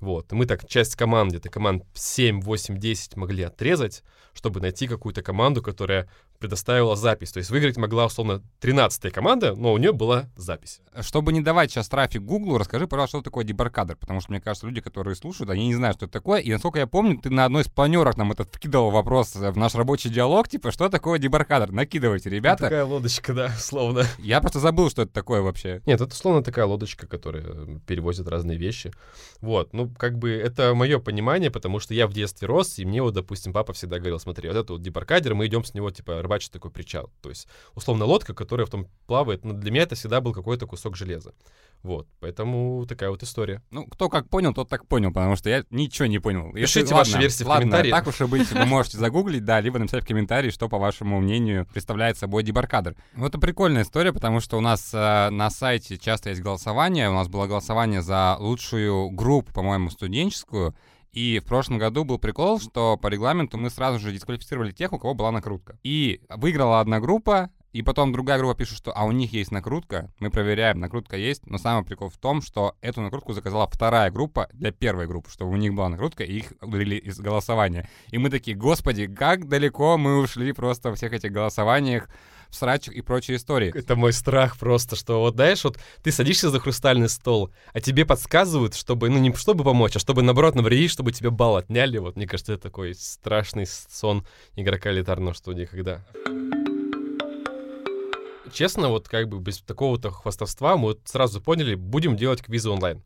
Вот. 0.00 0.32
И 0.32 0.34
мы 0.34 0.46
так 0.46 0.68
часть 0.68 0.96
команд, 0.96 1.30
где-то 1.30 1.48
команд 1.48 1.84
7, 1.94 2.40
8, 2.40 2.78
10 2.78 3.16
могли 3.16 3.44
отрезать, 3.44 4.02
чтобы 4.32 4.60
найти 4.60 4.88
какую-то 4.88 5.22
команду, 5.22 5.62
которая 5.62 6.08
предоставила 6.42 6.96
запись. 6.96 7.30
То 7.30 7.38
есть 7.38 7.50
выиграть 7.50 7.76
могла, 7.76 8.06
условно, 8.06 8.42
13-я 8.60 9.12
команда, 9.12 9.54
но 9.54 9.72
у 9.72 9.78
нее 9.78 9.92
была 9.92 10.28
запись. 10.34 10.80
Чтобы 11.00 11.32
не 11.32 11.40
давать 11.40 11.70
сейчас 11.70 11.88
трафик 11.88 12.22
Гуглу, 12.22 12.58
расскажи, 12.58 12.88
пожалуйста, 12.88 13.18
что 13.18 13.22
такое 13.22 13.44
дебаркадер, 13.44 13.96
потому 13.96 14.20
что, 14.20 14.32
мне 14.32 14.40
кажется, 14.40 14.66
люди, 14.66 14.80
которые 14.80 15.14
слушают, 15.14 15.50
они 15.50 15.68
не 15.68 15.74
знают, 15.74 15.98
что 15.98 16.06
это 16.06 16.12
такое. 16.12 16.40
И, 16.40 16.50
насколько 16.50 16.80
я 16.80 16.88
помню, 16.88 17.18
ты 17.18 17.30
на 17.30 17.44
одной 17.44 17.62
из 17.62 17.68
планерок 17.68 18.16
нам 18.16 18.32
этот 18.32 18.54
вкидывал 18.54 18.90
вопрос 18.90 19.36
в 19.36 19.56
наш 19.56 19.76
рабочий 19.76 20.10
диалог, 20.10 20.48
типа, 20.48 20.72
что 20.72 20.88
такое 20.88 21.20
дебаркадер? 21.20 21.70
Накидывайте, 21.70 22.28
ребята. 22.28 22.64
Такая 22.64 22.84
лодочка, 22.84 23.32
да, 23.32 23.52
условно. 23.56 24.04
Я 24.18 24.40
просто 24.40 24.58
забыл, 24.58 24.90
что 24.90 25.02
это 25.02 25.12
такое 25.12 25.42
вообще. 25.42 25.80
Нет, 25.86 26.00
это 26.00 26.12
условно 26.12 26.42
такая 26.42 26.66
лодочка, 26.66 27.06
которая 27.06 27.44
перевозит 27.86 28.26
разные 28.26 28.58
вещи. 28.58 28.90
Вот, 29.40 29.72
ну, 29.72 29.88
как 29.96 30.18
бы 30.18 30.30
это 30.30 30.74
мое 30.74 30.98
понимание, 30.98 31.52
потому 31.52 31.78
что 31.78 31.94
я 31.94 32.08
в 32.08 32.12
детстве 32.12 32.48
рос, 32.48 32.80
и 32.80 32.84
мне 32.84 33.00
вот, 33.00 33.14
допустим, 33.14 33.52
папа 33.52 33.72
всегда 33.72 33.98
говорил, 33.98 34.18
смотри, 34.18 34.48
вот 34.48 34.56
это 34.56 34.72
вот 34.72 34.82
дебаркадер, 34.82 35.34
мы 35.34 35.46
идем 35.46 35.64
с 35.64 35.74
него, 35.74 35.90
типа, 35.90 36.22
рыбачить 36.32 36.52
такой 36.52 36.70
причал. 36.70 37.10
То 37.20 37.28
есть, 37.28 37.46
условно, 37.74 38.04
лодка, 38.04 38.34
которая 38.34 38.66
в 38.66 38.70
том 38.70 38.86
плавает, 39.06 39.44
но 39.44 39.52
для 39.52 39.70
меня 39.70 39.82
это 39.82 39.94
всегда 39.94 40.20
был 40.20 40.32
какой-то 40.32 40.66
кусок 40.66 40.96
железа. 40.96 41.34
Вот, 41.82 42.06
поэтому 42.20 42.86
такая 42.86 43.10
вот 43.10 43.22
история. 43.24 43.60
Ну, 43.72 43.86
кто 43.86 44.08
как 44.08 44.28
понял, 44.28 44.54
тот 44.54 44.68
так 44.68 44.86
понял, 44.86 45.12
потому 45.12 45.34
что 45.34 45.50
я 45.50 45.64
ничего 45.70 46.06
не 46.06 46.20
понял. 46.20 46.52
Пишите 46.52 46.80
Если, 46.80 46.94
ваши 46.94 47.10
ладно, 47.12 47.22
версии 47.22 47.44
в 47.44 47.48
ладно, 47.48 47.62
комментариях. 47.62 47.96
так 47.96 48.06
уж 48.06 48.20
и 48.20 48.24
быть, 48.26 48.52
вы 48.52 48.64
можете 48.66 48.98
загуглить, 48.98 49.44
да, 49.44 49.60
либо 49.60 49.80
написать 49.80 50.04
в 50.04 50.06
комментарии, 50.06 50.50
что, 50.50 50.68
по 50.68 50.78
вашему 50.78 51.20
мнению, 51.20 51.66
представляет 51.66 52.16
собой 52.16 52.44
дебаркадер. 52.44 52.94
Ну, 53.16 53.26
это 53.26 53.38
прикольная 53.38 53.82
история, 53.82 54.12
потому 54.12 54.38
что 54.38 54.58
у 54.58 54.60
нас 54.60 54.90
э, 54.94 55.30
на 55.30 55.50
сайте 55.50 55.98
часто 55.98 56.30
есть 56.30 56.40
голосование. 56.40 57.10
У 57.10 57.14
нас 57.14 57.26
было 57.26 57.48
голосование 57.48 58.00
за 58.00 58.36
лучшую 58.38 59.10
группу, 59.10 59.52
по-моему, 59.52 59.90
студенческую. 59.90 60.76
И 61.12 61.40
в 61.40 61.44
прошлом 61.44 61.78
году 61.78 62.04
был 62.04 62.18
прикол, 62.18 62.58
что 62.58 62.96
по 62.96 63.08
регламенту 63.08 63.58
мы 63.58 63.68
сразу 63.68 63.98
же 63.98 64.12
дисквалифицировали 64.12 64.72
тех, 64.72 64.92
у 64.92 64.98
кого 64.98 65.12
была 65.12 65.30
накрутка. 65.30 65.78
И 65.82 66.22
выиграла 66.30 66.80
одна 66.80 67.00
группа, 67.00 67.50
и 67.72 67.82
потом 67.82 68.12
другая 68.12 68.38
группа 68.38 68.54
пишет, 68.54 68.78
что 68.78 68.92
а 68.96 69.04
у 69.04 69.12
них 69.12 69.32
есть 69.32 69.50
накрутка. 69.50 70.10
Мы 70.20 70.30
проверяем, 70.30 70.78
накрутка 70.78 71.16
есть. 71.16 71.46
Но 71.46 71.58
самый 71.58 71.84
прикол 71.84 72.08
в 72.10 72.18
том, 72.18 72.40
что 72.40 72.76
эту 72.80 73.00
накрутку 73.00 73.32
заказала 73.32 73.66
вторая 73.66 74.10
группа 74.10 74.48
для 74.52 74.72
первой 74.72 75.06
группы, 75.06 75.30
чтобы 75.30 75.52
у 75.52 75.56
них 75.56 75.74
была 75.74 75.88
накрутка, 75.88 76.22
и 76.24 76.38
их 76.38 76.52
удалили 76.60 76.96
из 76.96 77.18
голосования. 77.18 77.88
И 78.10 78.18
мы 78.18 78.30
такие, 78.30 78.56
господи, 78.56 79.06
как 79.06 79.48
далеко 79.48 79.98
мы 79.98 80.18
ушли 80.18 80.52
просто 80.52 80.90
во 80.90 80.96
всех 80.96 81.12
этих 81.12 81.32
голосованиях 81.32 82.08
в 82.52 82.56
срачах 82.56 82.94
и 82.94 83.00
прочие 83.00 83.38
истории. 83.38 83.72
Это 83.74 83.96
мой 83.96 84.12
страх 84.12 84.58
просто, 84.58 84.94
что 84.94 85.20
вот, 85.20 85.34
знаешь, 85.34 85.64
вот 85.64 85.78
ты 86.02 86.12
садишься 86.12 86.50
за 86.50 86.60
хрустальный 86.60 87.08
стол, 87.08 87.50
а 87.72 87.80
тебе 87.80 88.04
подсказывают, 88.04 88.74
чтобы, 88.74 89.08
ну, 89.08 89.18
не 89.18 89.32
чтобы 89.34 89.64
помочь, 89.64 89.96
а 89.96 89.98
чтобы, 89.98 90.22
наоборот, 90.22 90.54
навредить, 90.54 90.90
чтобы 90.90 91.12
тебе 91.12 91.30
балл 91.30 91.56
отняли. 91.56 91.96
Вот, 91.98 92.16
мне 92.16 92.26
кажется, 92.26 92.52
это 92.52 92.64
такой 92.64 92.94
страшный 92.94 93.66
сон 93.66 94.26
игрока 94.54 94.92
элитарного 94.92 95.32
студии, 95.32 95.64
когда... 95.64 96.04
Честно, 98.52 98.88
вот 98.90 99.08
как 99.08 99.28
бы 99.28 99.40
без 99.40 99.62
такого-то 99.62 100.10
хвастовства 100.10 100.76
мы 100.76 100.88
вот 100.88 101.00
сразу 101.06 101.40
поняли, 101.40 101.74
будем 101.74 102.16
делать 102.16 102.42
квизы 102.42 102.68
онлайн 102.68 103.02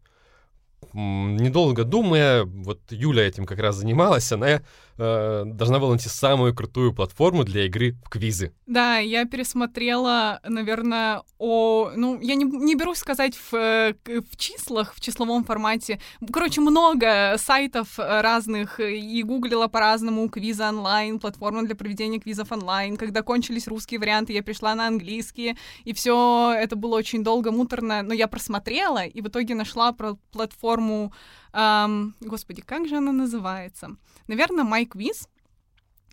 недолго 0.92 1.84
думая, 1.84 2.44
вот 2.44 2.80
Юля 2.90 3.26
этим 3.26 3.46
как 3.46 3.58
раз 3.58 3.76
занималась, 3.76 4.30
она 4.32 4.62
э, 4.98 5.42
должна 5.46 5.78
была 5.78 5.90
найти 5.90 6.08
самую 6.08 6.54
крутую 6.54 6.92
платформу 6.94 7.44
для 7.44 7.66
игры 7.66 7.96
в 8.04 8.08
квизы. 8.08 8.52
Да, 8.66 8.98
я 8.98 9.24
пересмотрела, 9.24 10.40
наверное, 10.44 11.22
о... 11.38 11.90
Ну, 11.94 12.20
я 12.20 12.34
не, 12.34 12.44
не 12.44 12.74
берусь 12.74 12.98
сказать 12.98 13.36
в, 13.36 13.52
в 13.52 14.36
числах, 14.36 14.94
в 14.94 15.00
числовом 15.00 15.44
формате. 15.44 16.00
Короче, 16.32 16.60
много 16.60 17.36
сайтов 17.38 17.98
разных, 17.98 18.80
и 18.80 19.22
гуглила 19.22 19.68
по-разному 19.68 20.28
квизы 20.28 20.64
онлайн, 20.64 21.18
платформа 21.18 21.64
для 21.64 21.74
проведения 21.76 22.18
квизов 22.18 22.52
онлайн. 22.52 22.96
Когда 22.96 23.22
кончились 23.22 23.68
русские 23.68 24.00
варианты, 24.00 24.32
я 24.32 24.42
пришла 24.42 24.74
на 24.74 24.86
английские, 24.86 25.56
и 25.84 25.92
все 25.92 26.54
это 26.56 26.76
было 26.76 26.96
очень 26.96 27.22
долго, 27.22 27.52
муторно, 27.52 28.02
но 28.02 28.14
я 28.14 28.28
просмотрела, 28.28 29.04
и 29.04 29.20
в 29.20 29.28
итоге 29.28 29.54
нашла 29.54 29.92
про 29.92 30.16
платформу 30.32 31.12
эм, 31.56 32.14
господи, 32.20 32.62
как 32.62 32.86
же 32.86 32.96
она 32.96 33.12
называется? 33.12 33.96
Наверное, 34.28 34.64
MyQuiz. 34.64 35.28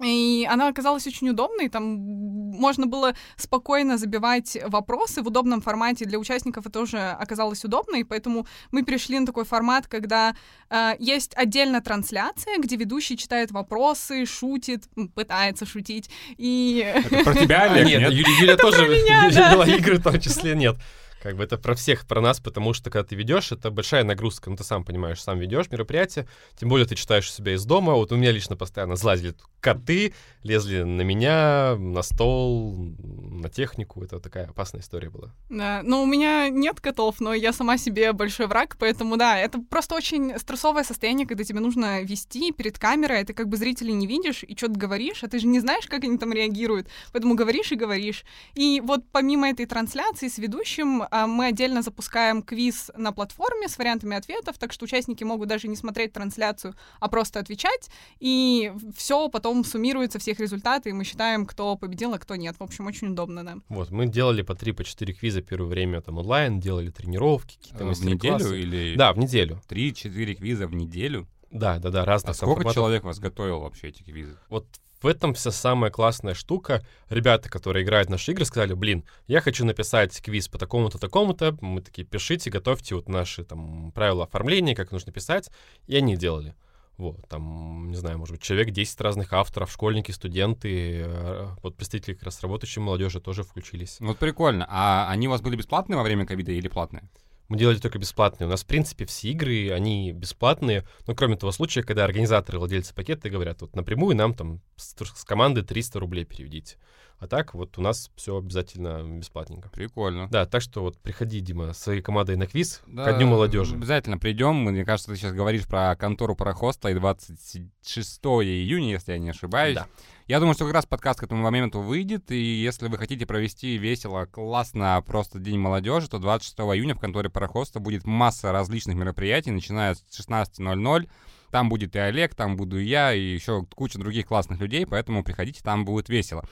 И 0.02 0.48
она 0.50 0.70
оказалась 0.70 1.06
очень 1.06 1.30
удобной, 1.30 1.70
там 1.70 1.84
можно 1.84 2.88
было 2.88 3.14
спокойно 3.38 3.98
забивать 3.98 4.58
вопросы 4.66 5.22
в 5.22 5.28
удобном 5.28 5.62
формате. 5.62 6.06
Для 6.06 6.18
участников 6.18 6.66
это 6.66 6.74
тоже 6.80 6.98
оказалось 6.98 7.64
удобно, 7.64 7.98
и 7.98 8.04
поэтому 8.04 8.48
мы 8.72 8.82
перешли 8.82 9.20
на 9.20 9.28
такой 9.28 9.46
формат, 9.46 9.86
когда 9.88 10.36
э, 10.72 10.94
есть 10.98 11.34
отдельно 11.36 11.80
трансляция, 11.80 12.58
где 12.58 12.76
ведущий 12.76 13.18
читает 13.18 13.52
вопросы, 13.52 14.26
шутит, 14.26 14.86
пытается 15.14 15.68
шутить. 15.68 16.10
И... 16.38 16.84
Это 16.84 17.24
про 17.24 17.36
тебя, 17.36 17.72
Олег, 17.72 17.86
нет? 17.86 18.12
Юля 18.12 18.58
тоже 18.58 18.88
вела 18.88 19.68
игры 19.78 20.00
в 20.00 20.04
том 20.04 20.20
числе, 20.20 20.56
нет. 20.56 20.76
Как 21.24 21.38
бы 21.38 21.44
это 21.46 21.58
про 21.58 21.74
всех, 21.74 22.06
про 22.06 22.20
нас, 22.20 22.42
потому 22.42 22.74
что 22.74 22.90
когда 22.90 23.06
ты 23.06 23.16
ведешь, 23.16 23.54
это 23.54 23.72
большая 23.72 24.04
нагрузка. 24.04 24.50
Ну, 24.50 24.58
ты 24.58 24.66
сам 24.66 24.84
понимаешь, 24.84 25.24
сам 25.24 25.40
ведешь 25.40 25.72
мероприятие, 25.72 26.28
тем 26.60 26.68
более 26.68 26.86
ты 26.86 26.96
читаешь 26.96 27.30
у 27.30 27.32
себя 27.32 27.54
из 27.54 27.64
дома. 27.64 27.94
Вот 27.94 28.12
у 28.12 28.18
меня 28.18 28.32
лично 28.32 28.58
постоянно 28.58 28.98
злазили 28.98 29.34
коты, 29.62 30.14
лезли 30.44 30.84
на 30.84 31.02
меня, 31.02 31.78
на 31.78 32.02
стол, 32.02 32.76
на 32.76 33.50
технику. 33.50 34.04
Это 34.04 34.20
такая 34.20 34.48
опасная 34.48 34.82
история 34.82 35.10
была. 35.10 35.32
Да, 35.50 35.80
ну 35.86 36.04
у 36.04 36.06
меня 36.06 36.50
нет 36.50 36.82
котов, 36.82 37.22
но 37.22 37.34
я 37.34 37.54
сама 37.54 37.78
себе 37.78 38.12
большой 38.12 38.48
враг, 38.48 38.76
поэтому 38.78 39.16
да, 39.16 39.40
это 39.40 39.60
просто 39.60 39.96
очень 39.96 40.38
стрессовое 40.38 40.84
состояние, 40.84 41.26
когда 41.26 41.46
тебе 41.46 41.62
нужно 41.62 42.02
вести 42.02 42.52
перед 42.52 42.78
камерой, 42.78 43.22
а 43.22 43.26
ты 43.26 43.34
как 43.34 43.48
бы 43.48 43.56
зрителей 43.56 43.94
не 43.94 44.08
видишь 44.08 44.44
и 44.44 44.58
что-то 44.58 44.78
говоришь, 44.78 45.24
а 45.24 45.30
ты 45.30 45.40
же 45.40 45.48
не 45.48 45.62
знаешь, 45.62 45.88
как 45.88 46.04
они 46.04 46.18
там 46.18 46.34
реагируют, 46.34 46.90
поэтому 47.14 47.36
говоришь 47.36 47.72
и 47.72 47.76
говоришь. 47.76 48.26
И 48.56 48.82
вот 48.84 49.06
помимо 49.14 49.50
этой 49.50 49.66
трансляции 49.66 50.28
с 50.28 50.38
ведущим 50.38 51.04
мы 51.28 51.48
отдельно 51.48 51.82
запускаем 51.82 52.42
квиз 52.42 52.92
на 52.98 53.12
платформе 53.12 53.68
с 53.68 53.78
вариантами 53.78 54.18
ответов, 54.18 54.58
так 54.58 54.74
что 54.74 54.86
участники 54.86 55.24
могут 55.24 55.48
даже 55.48 55.68
не 55.68 55.76
смотреть 55.76 56.14
трансляцию, 56.14 56.76
а 57.00 57.08
просто 57.08 57.40
отвечать, 57.40 57.90
и 58.20 58.72
все 58.96 59.30
потом 59.30 59.64
суммируется, 59.64 60.20
всех 60.20 60.40
результаты, 60.40 60.90
и 60.90 60.94
мы 60.94 61.04
считаем, 61.04 61.46
кто 61.46 61.76
победил, 61.76 62.14
а 62.14 62.20
кто 62.20 62.36
нет. 62.36 62.56
В 62.60 62.64
общем, 62.64 62.88
очень 62.88 63.10
удобно, 63.10 63.44
да. 63.44 63.58
Вот, 63.70 63.92
мы 63.92 64.08
делали 64.08 64.42
по 64.42 64.56
3 64.56 64.72
по 64.72 64.84
4 64.84 65.14
квиза 65.14 65.42
первое 65.42 65.70
время 65.70 66.02
там 66.02 66.18
онлайн, 66.18 66.60
делали 66.60 66.90
тренировки, 66.90 67.58
какие-то 67.58 67.86
В 67.86 68.06
неделю 68.06 68.54
или... 68.54 68.96
Да, 68.96 69.14
в 69.14 69.18
неделю. 69.18 69.62
3-4 69.70 70.36
квиза 70.36 70.68
в 70.68 70.74
неделю? 70.74 71.28
Да, 71.52 71.78
да, 71.78 71.90
да, 71.90 72.04
разных. 72.04 72.32
А 72.32 72.34
сколько 72.34 72.56
форматов. 72.56 72.76
человек 72.76 73.04
вас 73.04 73.20
готовил 73.20 73.60
вообще 73.60 73.90
эти 73.90 74.02
квизы? 74.02 74.38
Вот 74.50 74.66
в 75.04 75.08
этом 75.08 75.34
вся 75.34 75.52
самая 75.52 75.92
классная 75.92 76.34
штука. 76.34 76.86
Ребята, 77.10 77.50
которые 77.50 77.84
играют 77.84 78.08
в 78.08 78.12
наши 78.12 78.32
игры, 78.32 78.46
сказали, 78.46 78.74
блин, 78.74 79.04
я 79.28 79.42
хочу 79.42 79.66
написать 79.66 80.22
квиз 80.22 80.48
по 80.48 80.58
такому-то, 80.58 80.98
такому-то. 80.98 81.58
Мы 81.62 81.82
такие, 81.82 82.06
пишите, 82.06 82.50
готовьте 82.50 82.96
вот 82.96 83.10
наши 83.10 83.44
там 83.44 83.92
правила 83.92 84.24
оформления, 84.24 84.76
как 84.76 84.92
нужно 84.92 85.12
писать. 85.12 85.52
И 85.88 85.96
они 85.96 86.16
делали. 86.16 86.56
Вот, 86.98 87.28
там, 87.28 87.90
не 87.90 87.96
знаю, 87.98 88.20
может 88.20 88.36
быть, 88.36 88.44
человек 88.44 88.70
10 88.70 89.02
разных 89.02 89.34
авторов, 89.34 89.72
школьники, 89.72 90.12
студенты, 90.12 91.02
э, 91.06 91.48
вот 91.64 91.76
представители 91.76 92.14
как 92.14 92.24
раз 92.24 92.42
работающей 92.42 92.82
молодежи 92.82 93.20
тоже 93.20 93.44
включились. 93.44 93.98
Вот 94.00 94.20
прикольно. 94.20 94.68
А 94.70 95.10
они 95.10 95.28
у 95.28 95.32
вас 95.32 95.42
были 95.42 95.56
бесплатные 95.56 95.98
во 95.98 96.04
время 96.04 96.26
ковида 96.26 96.52
или 96.52 96.68
платные? 96.68 97.10
Мы 97.50 97.58
делали 97.58 97.78
только 97.78 98.00
бесплатные. 98.00 98.48
У 98.48 98.50
нас, 98.50 98.64
в 98.64 98.68
принципе, 98.68 99.06
все 99.06 99.30
игры, 99.30 99.72
они 99.72 100.12
бесплатные, 100.12 100.86
но 101.08 101.16
кроме 101.16 101.36
того 101.36 101.52
случая, 101.52 101.84
когда 101.84 102.06
организаторы, 102.06 102.58
владельцы 102.58 102.94
пакета 102.94 103.30
говорят, 103.30 103.62
вот 103.62 103.76
напрямую 103.76 104.16
нам 104.16 104.34
там 104.34 104.62
с, 104.76 104.96
с 104.96 105.24
команды 105.24 105.62
300 105.62 106.00
рублей 106.00 106.26
переведите. 106.26 106.78
А 107.24 107.28
так 107.28 107.54
вот 107.54 107.78
у 107.78 107.82
нас 107.82 108.12
все 108.18 108.38
обязательно 108.38 109.02
бесплатненько. 109.02 109.70
Прикольно. 109.70 110.28
Да, 110.30 110.46
так 110.46 110.62
что 110.62 110.82
вот 110.82 110.98
приходи, 110.98 111.40
Дима, 111.40 111.72
своей 111.72 112.02
командой 112.02 112.36
на 112.36 112.48
квиз 112.48 112.82
да, 112.86 113.06
ко 113.06 113.14
Дню 113.14 113.28
молодежи. 113.28 113.76
Обязательно 113.76 114.18
придем. 114.18 114.56
Мне 114.56 114.84
кажется, 114.84 115.10
ты 115.10 115.18
сейчас 115.18 115.32
говоришь 115.32 115.66
про 115.66 115.96
контору 115.96 116.36
Парохоста 116.36 116.90
и 116.90 116.94
26 116.94 118.26
июня, 118.26 118.92
если 118.92 119.14
я 119.14 119.20
не 119.20 119.30
ошибаюсь. 119.30 119.76
Да. 119.76 119.88
Я 120.28 120.42
думаю, 120.42 120.54
что 120.54 120.66
как 120.66 120.74
раз 120.74 120.86
подкаст 120.86 121.22
к 121.22 121.24
этому 121.24 121.42
моменту 121.42 121.80
выйдет, 121.80 122.30
и 122.30 122.36
если 122.36 122.90
вы 122.90 122.98
хотите 122.98 123.26
провести 123.26 123.78
весело, 123.78 124.26
классно, 124.26 125.02
просто 125.08 125.40
День 125.40 125.60
молодежи, 125.60 126.10
то 126.10 126.20
26 126.20 126.60
июня 126.76 126.94
в 126.94 127.00
конторе 127.00 127.30
Парохоста 127.30 127.80
будет 127.80 128.06
масса 128.06 128.52
различных 128.52 128.98
мероприятий, 128.98 129.52
начиная 129.52 129.96
с 129.96 130.04
16.00. 130.12 131.10
Там 131.52 131.70
будет 131.70 131.96
и 131.96 132.00
Олег, 132.00 132.36
там 132.36 132.58
буду 132.58 132.80
и 132.80 132.84
я, 132.84 133.14
и 133.14 133.22
еще 133.22 133.66
куча 133.76 133.98
других 133.98 134.26
классных 134.26 134.60
людей, 134.60 134.86
поэтому 134.86 135.24
приходите, 135.24 135.62
там 135.64 135.86
будет 135.86 136.10
весело. 136.10 136.44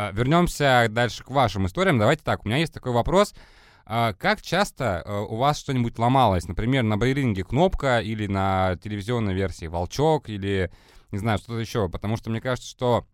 А, 0.00 0.12
вернемся 0.12 0.86
дальше 0.88 1.22
к 1.22 1.30
вашим 1.30 1.66
историям. 1.66 1.98
Давайте 1.98 2.22
так, 2.24 2.44
у 2.44 2.48
меня 2.48 2.56
есть 2.56 2.72
такой 2.72 2.92
вопрос. 2.92 3.34
А, 3.84 4.14
как 4.14 4.40
часто 4.40 5.02
а, 5.04 5.20
у 5.24 5.36
вас 5.36 5.58
что-нибудь 5.58 5.98
ломалось? 5.98 6.48
Например, 6.48 6.82
на 6.82 6.96
брейринге 6.96 7.44
кнопка 7.44 8.00
или 8.00 8.26
на 8.26 8.78
телевизионной 8.82 9.34
версии 9.34 9.66
волчок 9.66 10.30
или, 10.30 10.72
не 11.10 11.18
знаю, 11.18 11.36
что-то 11.36 11.58
еще. 11.58 11.90
Потому 11.90 12.16
что 12.16 12.30
мне 12.30 12.40
кажется, 12.40 12.70
что 12.70 13.06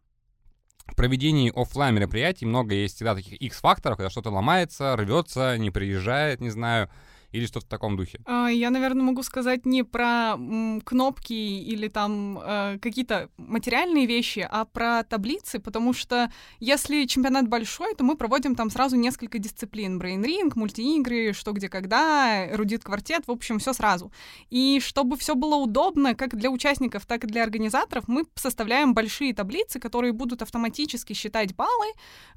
в 0.86 0.94
проведении 0.94 1.52
офлайн 1.52 1.96
мероприятий 1.96 2.46
много 2.46 2.72
есть 2.76 2.94
всегда 2.94 3.16
таких 3.16 3.32
X-факторов, 3.32 3.96
когда 3.96 4.08
что-то 4.08 4.30
ломается, 4.30 4.94
рвется, 4.94 5.58
не 5.58 5.72
приезжает, 5.72 6.40
не 6.40 6.50
знаю 6.50 6.88
или 7.32 7.46
что-то 7.46 7.66
в 7.66 7.68
таком 7.68 7.96
духе? 7.96 8.20
А, 8.24 8.48
я, 8.48 8.70
наверное, 8.70 9.02
могу 9.02 9.22
сказать 9.22 9.66
не 9.66 9.82
про 9.82 10.36
кнопки 10.84 11.32
или 11.32 11.88
там 11.88 12.38
э, 12.42 12.78
какие-то 12.80 13.28
материальные 13.36 14.06
вещи, 14.06 14.46
а 14.48 14.64
про 14.64 15.02
таблицы, 15.02 15.58
потому 15.58 15.92
что 15.92 16.30
если 16.60 17.04
чемпионат 17.04 17.48
большой, 17.48 17.94
то 17.94 18.04
мы 18.04 18.16
проводим 18.16 18.54
там 18.54 18.70
сразу 18.70 18.96
несколько 18.96 19.38
дисциплин. 19.38 19.98
Брейн-ринг, 19.98 20.56
мультиигры, 20.56 21.32
что 21.32 21.52
где 21.52 21.68
когда, 21.68 22.48
эрудит 22.50 22.84
квартет, 22.84 23.26
в 23.26 23.30
общем, 23.30 23.58
все 23.58 23.72
сразу. 23.72 24.12
И 24.50 24.80
чтобы 24.80 25.16
все 25.16 25.34
было 25.34 25.56
удобно 25.56 26.14
как 26.14 26.36
для 26.36 26.50
участников, 26.50 27.06
так 27.06 27.24
и 27.24 27.26
для 27.26 27.42
организаторов, 27.42 28.04
мы 28.08 28.24
составляем 28.34 28.94
большие 28.94 29.34
таблицы, 29.34 29.80
которые 29.80 30.12
будут 30.12 30.42
автоматически 30.42 31.12
считать 31.12 31.54
баллы. 31.54 31.86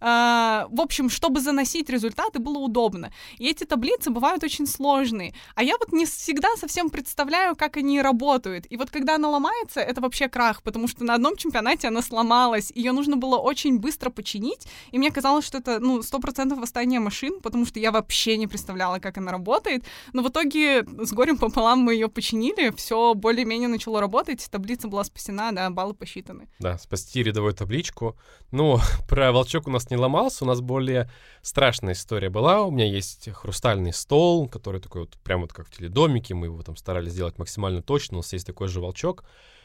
Э, 0.01 0.65
в 0.69 0.81
общем, 0.81 1.09
чтобы 1.09 1.39
заносить 1.39 1.89
результаты, 1.89 2.39
было 2.39 2.57
удобно. 2.57 3.11
И 3.37 3.47
эти 3.47 3.63
таблицы 3.63 4.09
бывают 4.09 4.43
очень 4.43 4.65
сложные 4.65 4.78
сложные. 4.79 5.33
А 5.55 5.63
я 5.63 5.75
вот 5.77 5.91
не 5.91 6.05
всегда 6.05 6.47
совсем 6.55 6.89
представляю, 6.89 7.55
как 7.55 7.75
они 7.75 8.01
работают. 8.01 8.65
И 8.69 8.77
вот 8.77 8.89
когда 8.89 9.15
она 9.15 9.29
ломается, 9.29 9.81
это 9.81 9.99
вообще 9.99 10.29
крах, 10.29 10.63
потому 10.63 10.87
что 10.87 11.03
на 11.03 11.15
одном 11.15 11.35
чемпионате 11.35 11.89
она 11.89 12.01
сломалась, 12.01 12.71
ее 12.75 12.93
нужно 12.93 13.17
было 13.17 13.37
очень 13.37 13.77
быстро 13.77 14.09
починить, 14.09 14.67
и 14.91 14.97
мне 14.97 15.11
казалось, 15.11 15.45
что 15.45 15.57
это, 15.57 15.79
ну, 15.79 16.01
сто 16.01 16.19
процентов 16.19 16.59
восстание 16.59 17.01
машин, 17.01 17.41
потому 17.41 17.65
что 17.65 17.79
я 17.79 17.91
вообще 17.91 18.37
не 18.37 18.47
представляла, 18.47 18.99
как 18.99 19.17
она 19.17 19.31
работает. 19.31 19.83
Но 20.13 20.23
в 20.23 20.29
итоге 20.29 20.83
с 20.83 21.11
горем 21.11 21.37
пополам 21.37 21.79
мы 21.79 21.93
ее 21.93 22.07
починили, 22.07 22.71
все 22.77 23.13
более-менее 23.13 23.67
начало 23.67 23.99
работать, 23.99 24.47
таблица 24.49 24.87
была 24.87 25.03
спасена, 25.03 25.51
да, 25.51 25.69
баллы 25.69 25.93
посчитаны. 25.93 26.47
Да, 26.59 26.77
спасти 26.77 27.21
рядовую 27.21 27.53
табличку. 27.53 28.15
Ну, 28.51 28.79
про 29.09 29.33
волчок 29.33 29.67
у 29.67 29.71
нас 29.71 29.89
не 29.89 29.97
ломался, 29.97 30.45
у 30.45 30.47
нас 30.47 30.61
более 30.61 31.09
страшная 31.41 31.93
история 31.93 32.29
была. 32.29 32.63
У 32.63 32.71
меня 32.71 32.85
есть 32.85 33.29
хрустальный 33.33 33.93
стол, 33.93 34.47
который 34.47 34.68
который 34.69 34.81
такой 34.81 35.01
вот, 35.01 35.17
прям 35.23 35.41
вот 35.41 35.51
как 35.51 35.67
в 35.67 35.71
теледомике, 35.71 36.35
мы 36.35 36.45
его 36.45 36.61
там 36.61 36.75
старались 36.75 37.13
сделать 37.13 37.39
максимально 37.39 37.81
точно, 37.81 38.17
у 38.17 38.19
нас 38.19 38.33
есть 38.33 38.45
такой 38.45 38.67
же 38.67 38.79
волчок, 38.79 39.23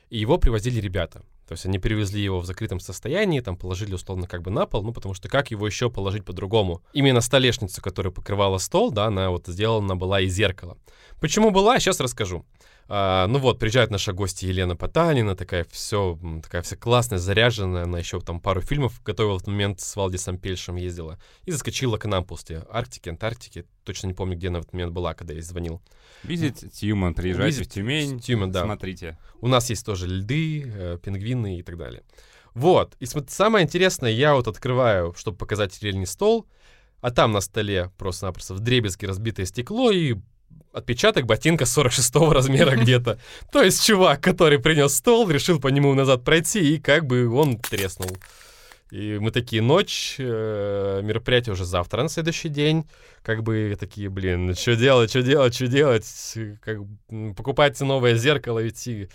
и 0.09 0.19
его 0.19 0.39
привозили 0.39 0.81
ребята. 0.81 1.23
То 1.47 1.53
есть 1.53 1.67
они 1.67 1.79
привезли 1.79 2.23
его 2.23 2.41
в 2.41 2.47
закрытом 2.47 2.81
состоянии, 2.81 3.41
там 3.41 3.57
положили 3.57 3.95
условно 3.95 4.27
как 4.27 4.42
бы 4.42 4.51
на 4.51 4.66
пол, 4.66 4.83
ну 4.83 4.92
потому 4.92 5.14
что 5.14 5.29
как 5.29 5.51
его 5.51 5.66
еще 5.66 5.90
положить 5.90 6.25
по-другому? 6.25 6.83
Именно 6.92 7.21
столешницу, 7.21 7.83
которая 7.83 8.12
покрывала 8.12 8.59
стол, 8.59 8.90
да, 8.90 9.07
она 9.07 9.31
вот 9.31 9.47
сделана 9.47 9.97
была 9.97 10.21
из 10.21 10.33
зеркала. 10.33 10.79
Почему 11.21 11.51
была, 11.51 11.79
сейчас 11.79 12.01
расскажу. 12.01 12.45
А, 12.87 13.27
ну 13.29 13.38
вот, 13.38 13.59
приезжает 13.59 13.90
наша 13.90 14.12
гостья 14.12 14.47
Елена 14.47 14.77
Потанина, 14.77 15.35
такая 15.35 15.66
все, 15.71 16.18
такая 16.42 16.62
вся 16.62 16.77
классная, 16.77 17.18
заряженная, 17.18 17.85
она 17.85 17.99
еще 17.99 18.21
там 18.21 18.40
пару 18.40 18.61
фильмов 18.61 19.03
готовила 19.03 19.35
в 19.35 19.37
этот 19.37 19.49
момент 19.49 19.81
с 19.81 19.97
Валдисом 19.97 20.37
Пельшем 20.37 20.77
ездила, 20.77 21.18
и 21.45 21.51
заскочила 21.51 21.97
к 21.97 22.05
нам 22.07 22.25
после 22.25 22.64
Арктики, 22.71 23.09
Антарктики, 23.09 23.64
точно 23.85 24.09
не 24.09 24.14
помню, 24.14 24.37
где 24.37 24.49
она 24.49 24.59
в 24.59 24.62
этот 24.62 24.75
момент 24.75 24.92
была, 24.92 25.14
когда 25.14 25.33
я 25.33 25.40
звонил. 25.40 25.81
Визит 26.25 26.73
Тюман, 26.73 27.14
приезжайте 27.14 27.62
Visit 27.62 27.64
в 27.64 27.68
Тюмень, 27.68 28.21
Тюман, 28.21 28.51
да. 28.51 28.64
смотрите. 28.64 29.18
У 29.40 29.49
нас 29.49 29.68
есть 29.71 29.85
тоже 29.85 30.07
льды, 30.07 30.64
э, 30.66 30.99
пингвины 31.35 31.59
и 31.59 31.62
так 31.62 31.77
далее. 31.77 32.03
Вот, 32.55 32.94
и 33.01 33.07
самое 33.29 33.64
интересное, 33.64 34.12
я 34.12 34.35
вот 34.35 34.47
открываю, 34.47 35.12
чтобы 35.16 35.37
показать 35.37 35.83
рельный 35.83 36.07
стол, 36.07 36.47
а 37.01 37.11
там 37.11 37.33
на 37.33 37.40
столе 37.40 37.90
просто-напросто 37.99 38.55
в 38.55 38.61
дребезги 38.61 39.07
разбитое 39.07 39.47
стекло 39.47 39.90
и 39.90 40.14
отпечаток 40.73 41.27
ботинка 41.27 41.66
46 41.66 42.14
размера 42.33 42.77
где-то. 42.81 43.18
То 43.53 43.62
есть 43.62 43.85
чувак, 43.85 44.20
который 44.20 44.61
принес 44.61 44.94
стол, 44.94 45.29
решил 45.29 45.61
по 45.61 45.68
нему 45.68 45.92
назад 45.94 46.25
пройти, 46.25 46.75
и 46.75 46.81
как 46.81 47.07
бы 47.07 47.29
он 47.29 47.59
треснул. 47.59 48.16
И 48.92 49.18
мы 49.18 49.33
такие, 49.33 49.61
ночь, 49.61 50.14
э, 50.18 51.01
мероприятие 51.03 51.55
уже 51.55 51.64
завтра 51.64 52.03
на 52.03 52.09
следующий 52.09 52.49
день. 52.49 52.85
Как 53.25 53.42
бы 53.42 53.77
такие, 53.81 54.09
блин, 54.09 54.47
ну 54.47 54.55
что 54.55 54.77
делать, 54.77 55.11
что 55.11 55.23
делать, 55.23 55.55
что 55.55 55.66
делать? 55.66 56.38
Как, 56.62 56.79
покупать 57.37 57.81
новое 57.81 58.14
зеркало, 58.14 58.68
идти. 58.68 59.09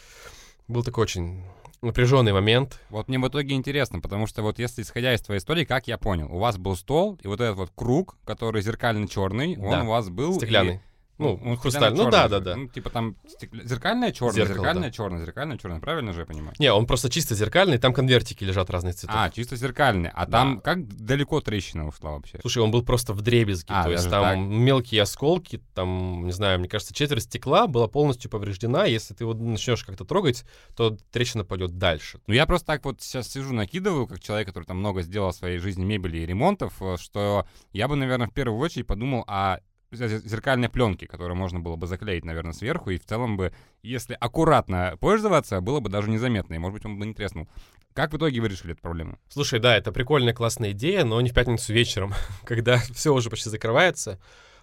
Был 0.68 0.84
такой 0.84 1.04
очень 1.04 1.46
напряженный 1.82 2.34
момент. 2.34 2.80
Вот 2.90 3.08
мне 3.08 3.20
в 3.20 3.28
итоге 3.28 3.56
интересно, 3.56 4.00
потому 4.00 4.28
что 4.28 4.42
вот 4.42 4.60
если 4.60 4.82
исходя 4.82 5.14
из 5.14 5.22
твоей 5.22 5.40
истории, 5.40 5.66
как 5.66 5.88
я 5.88 5.98
понял, 5.98 6.28
у 6.34 6.40
вас 6.40 6.58
был 6.58 6.76
стол, 6.76 7.18
и 7.24 7.28
вот 7.28 7.42
этот 7.42 7.56
вот 7.58 7.72
круг, 7.76 8.18
который 8.26 8.62
зеркально-черный, 8.62 9.58
он 9.58 9.72
да. 9.72 9.84
у 9.84 9.88
вас 9.88 10.10
был... 10.10 10.36
Стеклянный. 10.36 10.82
Ну, 11.20 11.40
ну 11.44 11.58
хрусталь. 11.58 11.94
Ну 11.94 12.10
да, 12.10 12.28
да, 12.28 12.40
да. 12.40 12.56
Ну, 12.56 12.68
типа 12.70 12.90
там 12.90 13.16
стекля... 13.28 13.64
зеркальная 13.66 14.12
черная, 14.12 14.34
Зеркало, 14.34 14.56
зеркальная 14.56 14.90
да. 14.90 14.92
черная, 14.92 15.26
зеркальная 15.26 15.58
черная, 15.58 15.80
правильно 15.80 16.14
же 16.14 16.22
я 16.22 16.26
понимаю? 16.26 16.56
Не, 16.60 16.72
он 16.72 16.88
просто 16.88 17.10
чисто 17.10 17.36
зеркальный, 17.36 17.78
там 17.78 17.94
конвертики 17.94 18.44
лежат 18.46 18.70
разных 18.70 18.96
цветов. 18.96 19.16
А, 19.20 19.30
чисто 19.30 19.58
зеркальный. 19.58 20.10
А 20.14 20.26
да. 20.26 20.32
там 20.32 20.62
как 20.62 20.88
далеко 20.88 21.42
трещина 21.42 21.88
ушла 21.88 22.12
вообще? 22.12 22.40
Слушай, 22.42 22.64
он 22.64 22.72
был 22.72 22.84
просто 22.84 23.14
в 23.14 23.22
дребезге, 23.22 23.74
а, 23.74 23.84
то 23.84 23.92
есть 23.92 24.10
там 24.10 24.24
так? 24.24 24.38
мелкие 24.38 25.02
осколки, 25.02 25.62
там, 25.76 26.26
не 26.26 26.32
знаю, 26.32 26.60
мне 26.60 26.70
кажется, 26.70 26.94
четверть 26.94 27.24
стекла 27.24 27.68
была 27.68 27.88
полностью 27.88 28.32
повреждена. 28.32 28.86
Если 28.86 29.14
ты 29.14 29.26
его 29.26 29.34
начнешь 29.34 29.84
как-то 29.84 30.06
трогать, 30.06 30.46
то 30.76 30.98
трещина 31.12 31.44
пойдет 31.44 31.78
дальше. 31.78 32.22
Ну 32.28 32.34
я 32.34 32.46
просто 32.46 32.68
так 32.68 32.86
вот 32.86 33.02
сейчас 33.02 33.30
сижу, 33.30 33.54
накидываю, 33.54 34.08
как 34.08 34.22
человек, 34.22 34.48
который 34.48 34.64
там 34.64 34.78
много 34.78 35.02
сделал 35.02 35.32
в 35.32 35.36
своей 35.36 35.58
жизни 35.58 35.84
мебели 35.84 36.20
и 36.20 36.26
ремонтов, 36.26 36.74
э, 36.82 36.96
что 36.98 37.46
я 37.74 37.88
бы, 37.90 37.96
наверное, 37.96 38.28
в 38.28 38.34
первую 38.34 38.60
очередь 38.60 38.88
подумал, 38.88 39.26
а 39.28 39.60
зеркальной 39.92 40.70
пленки, 40.70 41.06
которую 41.06 41.38
можно 41.38 41.60
было 41.60 41.76
бы 41.76 41.88
заклеить, 41.88 42.26
наверное, 42.26 42.54
сверху, 42.54 42.92
и 42.92 42.98
в 42.98 43.06
целом 43.06 43.38
бы, 43.38 43.54
если 43.82 44.16
аккуратно 44.20 44.98
пользоваться, 45.00 45.62
было 45.62 45.80
бы 45.80 45.90
даже 45.90 46.10
незаметно, 46.10 46.54
и, 46.54 46.58
может 46.58 46.74
быть, 46.74 46.86
он 46.86 47.00
бы 47.00 47.06
не 47.06 47.14
треснул. 47.14 47.48
Как 47.94 48.14
в 48.14 48.18
итоге 48.18 48.40
вы 48.40 48.48
решили 48.48 48.74
эту 48.74 48.82
проблему? 48.82 49.18
Слушай, 49.30 49.60
да, 49.60 49.76
это 49.76 49.92
прикольная, 49.92 50.34
классная 50.34 50.72
идея, 50.72 51.04
но 51.04 51.20
не 51.22 51.30
в 51.30 51.34
пятницу 51.34 51.74
вечером, 51.74 52.14
когда 52.46 52.78
все 52.94 53.14
уже 53.14 53.30
почти 53.30 53.50
закрывается. 53.50 54.20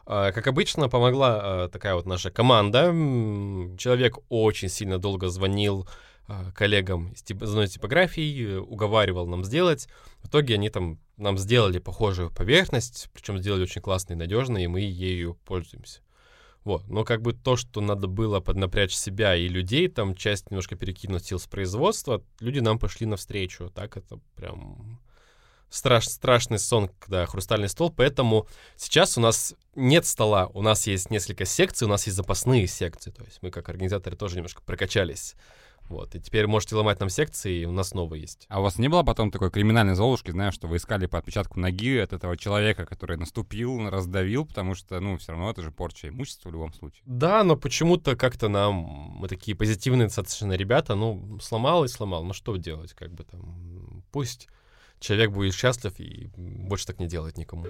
А, 0.06 0.30
как 0.32 0.46
обычно, 0.46 0.88
помогла 0.88 1.40
а, 1.64 1.68
такая 1.68 1.94
вот 1.94 2.06
наша 2.06 2.30
команда. 2.30 2.92
Человек 3.76 4.18
очень 4.28 4.68
сильно 4.68 4.98
долго 4.98 5.28
звонил 5.28 5.88
а, 6.28 6.50
коллегам 6.52 7.12
из 7.12 7.22
одной 7.30 7.66
типографии, 7.66 8.54
э, 8.54 8.58
уговаривал 8.58 9.26
нам 9.26 9.44
сделать. 9.44 9.88
В 10.22 10.28
итоге 10.28 10.54
они 10.54 10.70
там 10.70 10.98
нам 11.16 11.38
сделали 11.38 11.78
похожую 11.78 12.30
поверхность, 12.30 13.08
причем 13.12 13.38
сделали 13.38 13.62
очень 13.62 13.80
классно 13.80 14.12
и 14.12 14.16
надежно, 14.16 14.58
и 14.58 14.66
мы 14.66 14.80
ею 14.80 15.38
пользуемся. 15.44 16.00
Вот. 16.64 16.88
Но 16.88 17.04
как 17.04 17.22
бы 17.22 17.32
то, 17.32 17.56
что 17.56 17.80
надо 17.80 18.08
было 18.08 18.40
поднапрячь 18.40 18.92
себя 18.92 19.36
и 19.36 19.46
людей, 19.46 19.88
там 19.88 20.16
часть 20.16 20.50
немножко 20.50 20.74
перекинуть 20.74 21.24
сил 21.24 21.38
с 21.38 21.46
производства, 21.46 22.22
люди 22.40 22.58
нам 22.58 22.78
пошли 22.78 23.06
навстречу. 23.06 23.70
Так 23.70 23.96
это 23.96 24.18
прям 24.34 25.00
страш, 25.70 26.08
страшный 26.08 26.58
сон, 26.58 26.90
когда 26.98 27.24
хрустальный 27.26 27.68
стол. 27.68 27.92
Поэтому 27.96 28.48
сейчас 28.76 29.16
у 29.16 29.20
нас 29.20 29.54
нет 29.76 30.06
стола, 30.06 30.50
у 30.54 30.62
нас 30.62 30.88
есть 30.88 31.08
несколько 31.08 31.44
секций, 31.44 31.86
у 31.86 31.90
нас 31.90 32.06
есть 32.06 32.16
запасные 32.16 32.66
секции. 32.66 33.12
То 33.12 33.22
есть 33.24 33.38
мы 33.42 33.52
как 33.52 33.68
организаторы 33.68 34.16
тоже 34.16 34.34
немножко 34.34 34.60
прокачались 34.62 35.36
Вот, 35.88 36.14
и 36.14 36.20
теперь 36.20 36.46
можете 36.46 36.74
ломать 36.74 37.00
нам 37.00 37.08
секции, 37.08 37.60
и 37.60 37.64
у 37.64 37.72
нас 37.72 37.94
новые 37.94 38.22
есть. 38.22 38.46
А 38.48 38.60
у 38.60 38.62
вас 38.62 38.78
не 38.78 38.88
было 38.88 39.02
потом 39.02 39.30
такой 39.30 39.50
криминальной 39.50 39.94
золушки, 39.94 40.30
знаешь, 40.30 40.54
что 40.54 40.66
вы 40.66 40.76
искали 40.76 41.06
по 41.06 41.18
отпечатку 41.18 41.60
ноги 41.60 41.98
от 41.98 42.12
этого 42.12 42.36
человека, 42.36 42.86
который 42.86 43.16
наступил, 43.16 43.88
раздавил, 43.88 44.46
потому 44.46 44.74
что, 44.74 44.98
ну, 45.00 45.16
все 45.16 45.32
равно 45.32 45.50
это 45.50 45.62
же 45.62 45.70
порча 45.70 46.08
имущества 46.08 46.48
в 46.48 46.52
любом 46.52 46.72
случае. 46.72 47.02
Да, 47.06 47.44
но 47.44 47.56
почему-то 47.56 48.16
как-то 48.16 48.48
нам, 48.48 48.74
мы 48.74 49.28
такие 49.28 49.56
позитивные 49.56 50.06
достаточно 50.06 50.52
ребята, 50.52 50.94
ну, 50.94 51.38
сломал 51.40 51.84
и 51.84 51.88
сломал, 51.88 52.24
ну 52.24 52.32
что 52.32 52.56
делать, 52.56 52.92
как 52.92 53.12
бы 53.12 53.24
там, 53.24 54.02
пусть 54.10 54.48
человек 54.98 55.30
будет 55.30 55.54
счастлив 55.54 55.98
и 55.98 56.30
больше 56.36 56.86
так 56.86 56.98
не 56.98 57.06
делает 57.06 57.36
никому. 57.38 57.66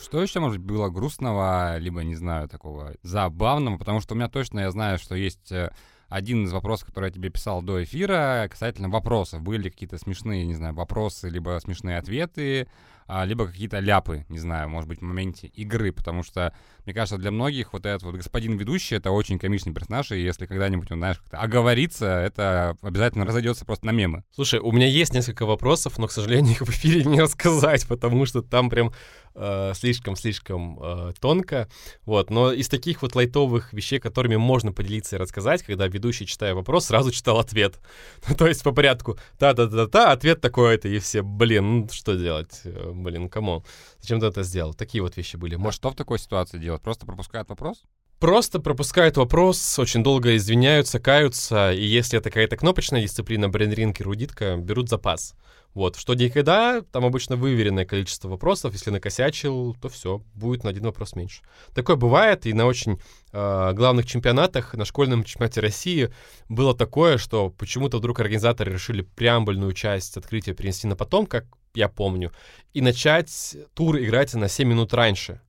Что 0.00 0.20
еще, 0.20 0.40
может 0.40 0.58
было 0.58 0.88
грустного, 0.88 1.78
либо, 1.78 2.02
не 2.02 2.16
знаю, 2.16 2.48
такого 2.48 2.94
забавного? 3.02 3.78
Потому 3.78 4.00
что 4.00 4.14
у 4.14 4.16
меня 4.16 4.28
точно, 4.28 4.60
я 4.60 4.70
знаю, 4.70 4.98
что 4.98 5.14
есть 5.14 5.52
э, 5.52 5.72
один 6.12 6.44
из 6.44 6.52
вопросов, 6.52 6.88
который 6.88 7.06
я 7.06 7.10
тебе 7.12 7.30
писал 7.30 7.62
до 7.62 7.82
эфира, 7.82 8.46
касательно 8.50 8.88
вопросов. 8.88 9.40
Были 9.42 9.70
какие-то 9.70 9.98
смешные, 9.98 10.44
не 10.44 10.54
знаю, 10.54 10.74
вопросы, 10.74 11.28
либо 11.28 11.58
смешные 11.62 11.98
ответы, 11.98 12.68
а, 13.06 13.24
либо 13.24 13.46
какие-то 13.46 13.78
ляпы, 13.78 14.24
не 14.28 14.38
знаю, 14.38 14.68
может 14.68 14.88
быть, 14.88 15.00
в 15.00 15.02
моменте 15.02 15.48
игры, 15.48 15.92
потому 15.92 16.22
что, 16.22 16.54
мне 16.84 16.94
кажется, 16.94 17.18
для 17.18 17.30
многих 17.30 17.72
вот 17.72 17.84
этот 17.84 18.02
вот 18.04 18.14
господин 18.14 18.56
ведущий— 18.56 18.94
это 18.96 19.10
очень 19.10 19.38
комичный 19.38 19.74
персонаж, 19.74 20.12
и 20.12 20.22
если 20.22 20.46
когда-нибудь 20.46 20.90
он, 20.90 20.98
знаешь, 20.98 21.18
как-то 21.18 21.38
оговорится, 21.38 22.06
это 22.06 22.76
обязательно 22.80 23.26
разойдется 23.26 23.64
просто 23.64 23.86
на 23.86 23.90
мемы. 23.90 24.24
Слушай, 24.34 24.60
у 24.60 24.72
меня 24.72 24.86
есть 24.86 25.12
несколько 25.12 25.46
вопросов, 25.46 25.98
но, 25.98 26.06
к 26.06 26.12
сожалению, 26.12 26.52
их 26.52 26.62
в 26.62 26.70
эфире 26.70 27.04
не 27.04 27.20
рассказать, 27.20 27.86
потому 27.86 28.24
что 28.24 28.40
там 28.40 28.70
прям 28.70 28.92
э, 29.34 29.72
слишком-слишком 29.74 30.78
э, 30.80 31.12
тонко, 31.20 31.68
вот, 32.04 32.30
но 32.30 32.52
из 32.52 32.68
таких 32.68 33.02
вот 33.02 33.14
лайтовых 33.14 33.72
вещей, 33.72 33.98
которыми 33.98 34.36
можно 34.36 34.72
поделиться 34.72 35.16
и 35.16 35.18
рассказать, 35.18 35.62
когда 35.62 35.86
ведущий, 35.86 36.01
читая 36.10 36.54
вопрос, 36.54 36.86
сразу 36.86 37.10
читал 37.10 37.38
ответ, 37.38 37.78
то 38.38 38.46
есть 38.46 38.62
по 38.62 38.72
порядку, 38.72 39.18
та-та-та-та, 39.38 40.12
ответ 40.12 40.40
такой-то, 40.40 40.88
и 40.88 40.98
все, 40.98 41.22
блин, 41.22 41.80
ну 41.80 41.88
что 41.90 42.14
делать, 42.14 42.62
блин, 42.64 43.28
кому? 43.28 43.64
Зачем 44.00 44.20
ты 44.20 44.26
это 44.26 44.42
сделал? 44.42 44.74
Такие 44.74 45.02
вот 45.02 45.16
вещи 45.16 45.36
были. 45.36 45.58
А 45.62 45.72
что 45.72 45.90
в 45.90 45.94
такой 45.94 46.18
ситуации 46.18 46.58
делать? 46.58 46.82
Просто 46.82 47.06
пропускают 47.06 47.48
вопрос? 47.48 47.84
Просто 48.22 48.60
пропускают 48.60 49.16
вопрос, 49.16 49.80
очень 49.80 50.04
долго 50.04 50.36
извиняются, 50.36 51.00
каются, 51.00 51.72
и 51.72 51.82
если 51.82 52.20
это 52.20 52.30
какая-то 52.30 52.56
кнопочная 52.56 53.02
дисциплина, 53.02 53.48
брейнринг 53.48 54.00
и 54.00 54.04
рудитка, 54.04 54.54
берут 54.58 54.88
запас. 54.88 55.34
Вот, 55.74 55.96
что 55.96 56.14
никогда, 56.14 56.82
там 56.92 57.04
обычно 57.04 57.34
выверенное 57.34 57.84
количество 57.84 58.28
вопросов, 58.28 58.74
если 58.74 58.90
накосячил, 58.90 59.74
то 59.74 59.88
все, 59.88 60.22
будет 60.34 60.62
на 60.62 60.70
один 60.70 60.84
вопрос 60.84 61.16
меньше. 61.16 61.42
Такое 61.74 61.96
бывает, 61.96 62.46
и 62.46 62.52
на 62.52 62.66
очень 62.66 63.00
э, 63.32 63.72
главных 63.72 64.06
чемпионатах, 64.06 64.74
на 64.74 64.84
школьном 64.84 65.24
чемпионате 65.24 65.60
России 65.60 66.12
было 66.48 66.76
такое, 66.76 67.18
что 67.18 67.50
почему-то 67.50 67.96
вдруг 67.96 68.20
организаторы 68.20 68.72
решили 68.72 69.02
преамбульную 69.02 69.72
часть 69.72 70.16
открытия 70.16 70.54
перенести 70.54 70.86
на 70.86 70.94
потом, 70.94 71.26
как 71.26 71.46
я 71.74 71.88
помню, 71.88 72.30
и 72.72 72.82
начать 72.82 73.56
тур 73.74 73.98
играть 73.98 74.32
на 74.34 74.48
7 74.48 74.68
минут 74.68 74.94
раньше. 74.94 75.40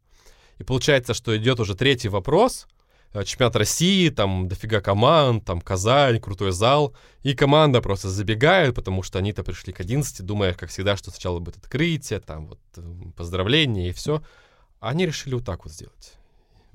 И 0.58 0.64
получается, 0.64 1.14
что 1.14 1.36
идет 1.36 1.60
уже 1.60 1.76
третий 1.76 2.10
вопрос, 2.10 2.68
э, 3.14 3.24
чемпионат 3.24 3.56
России, 3.56 4.10
там 4.10 4.48
дофига 4.48 4.82
команд, 4.82 5.46
там 5.46 5.62
Казань, 5.62 6.20
крутой 6.20 6.52
зал, 6.52 6.96
и 7.22 7.34
команда 7.34 7.82
просто 7.82 8.10
забегает, 8.10 8.76
потому 8.76 9.04
что 9.04 9.20
они-то 9.20 9.44
пришли 9.44 9.74
к 9.74 9.80
11, 9.80 10.26
думая, 10.26 10.54
как 10.54 10.70
всегда, 10.70 10.98
что 10.98 11.12
сначала 11.12 11.40
будет 11.40 11.58
открытие, 11.58 12.20
там 12.20 12.48
вот 12.48 12.60
поздравления 13.16 13.90
и 13.90 13.94
все. 13.94 14.22
Они 14.80 15.06
решили 15.06 15.36
вот 15.36 15.46
так 15.46 15.64
вот 15.66 15.74
сделать. 15.74 16.14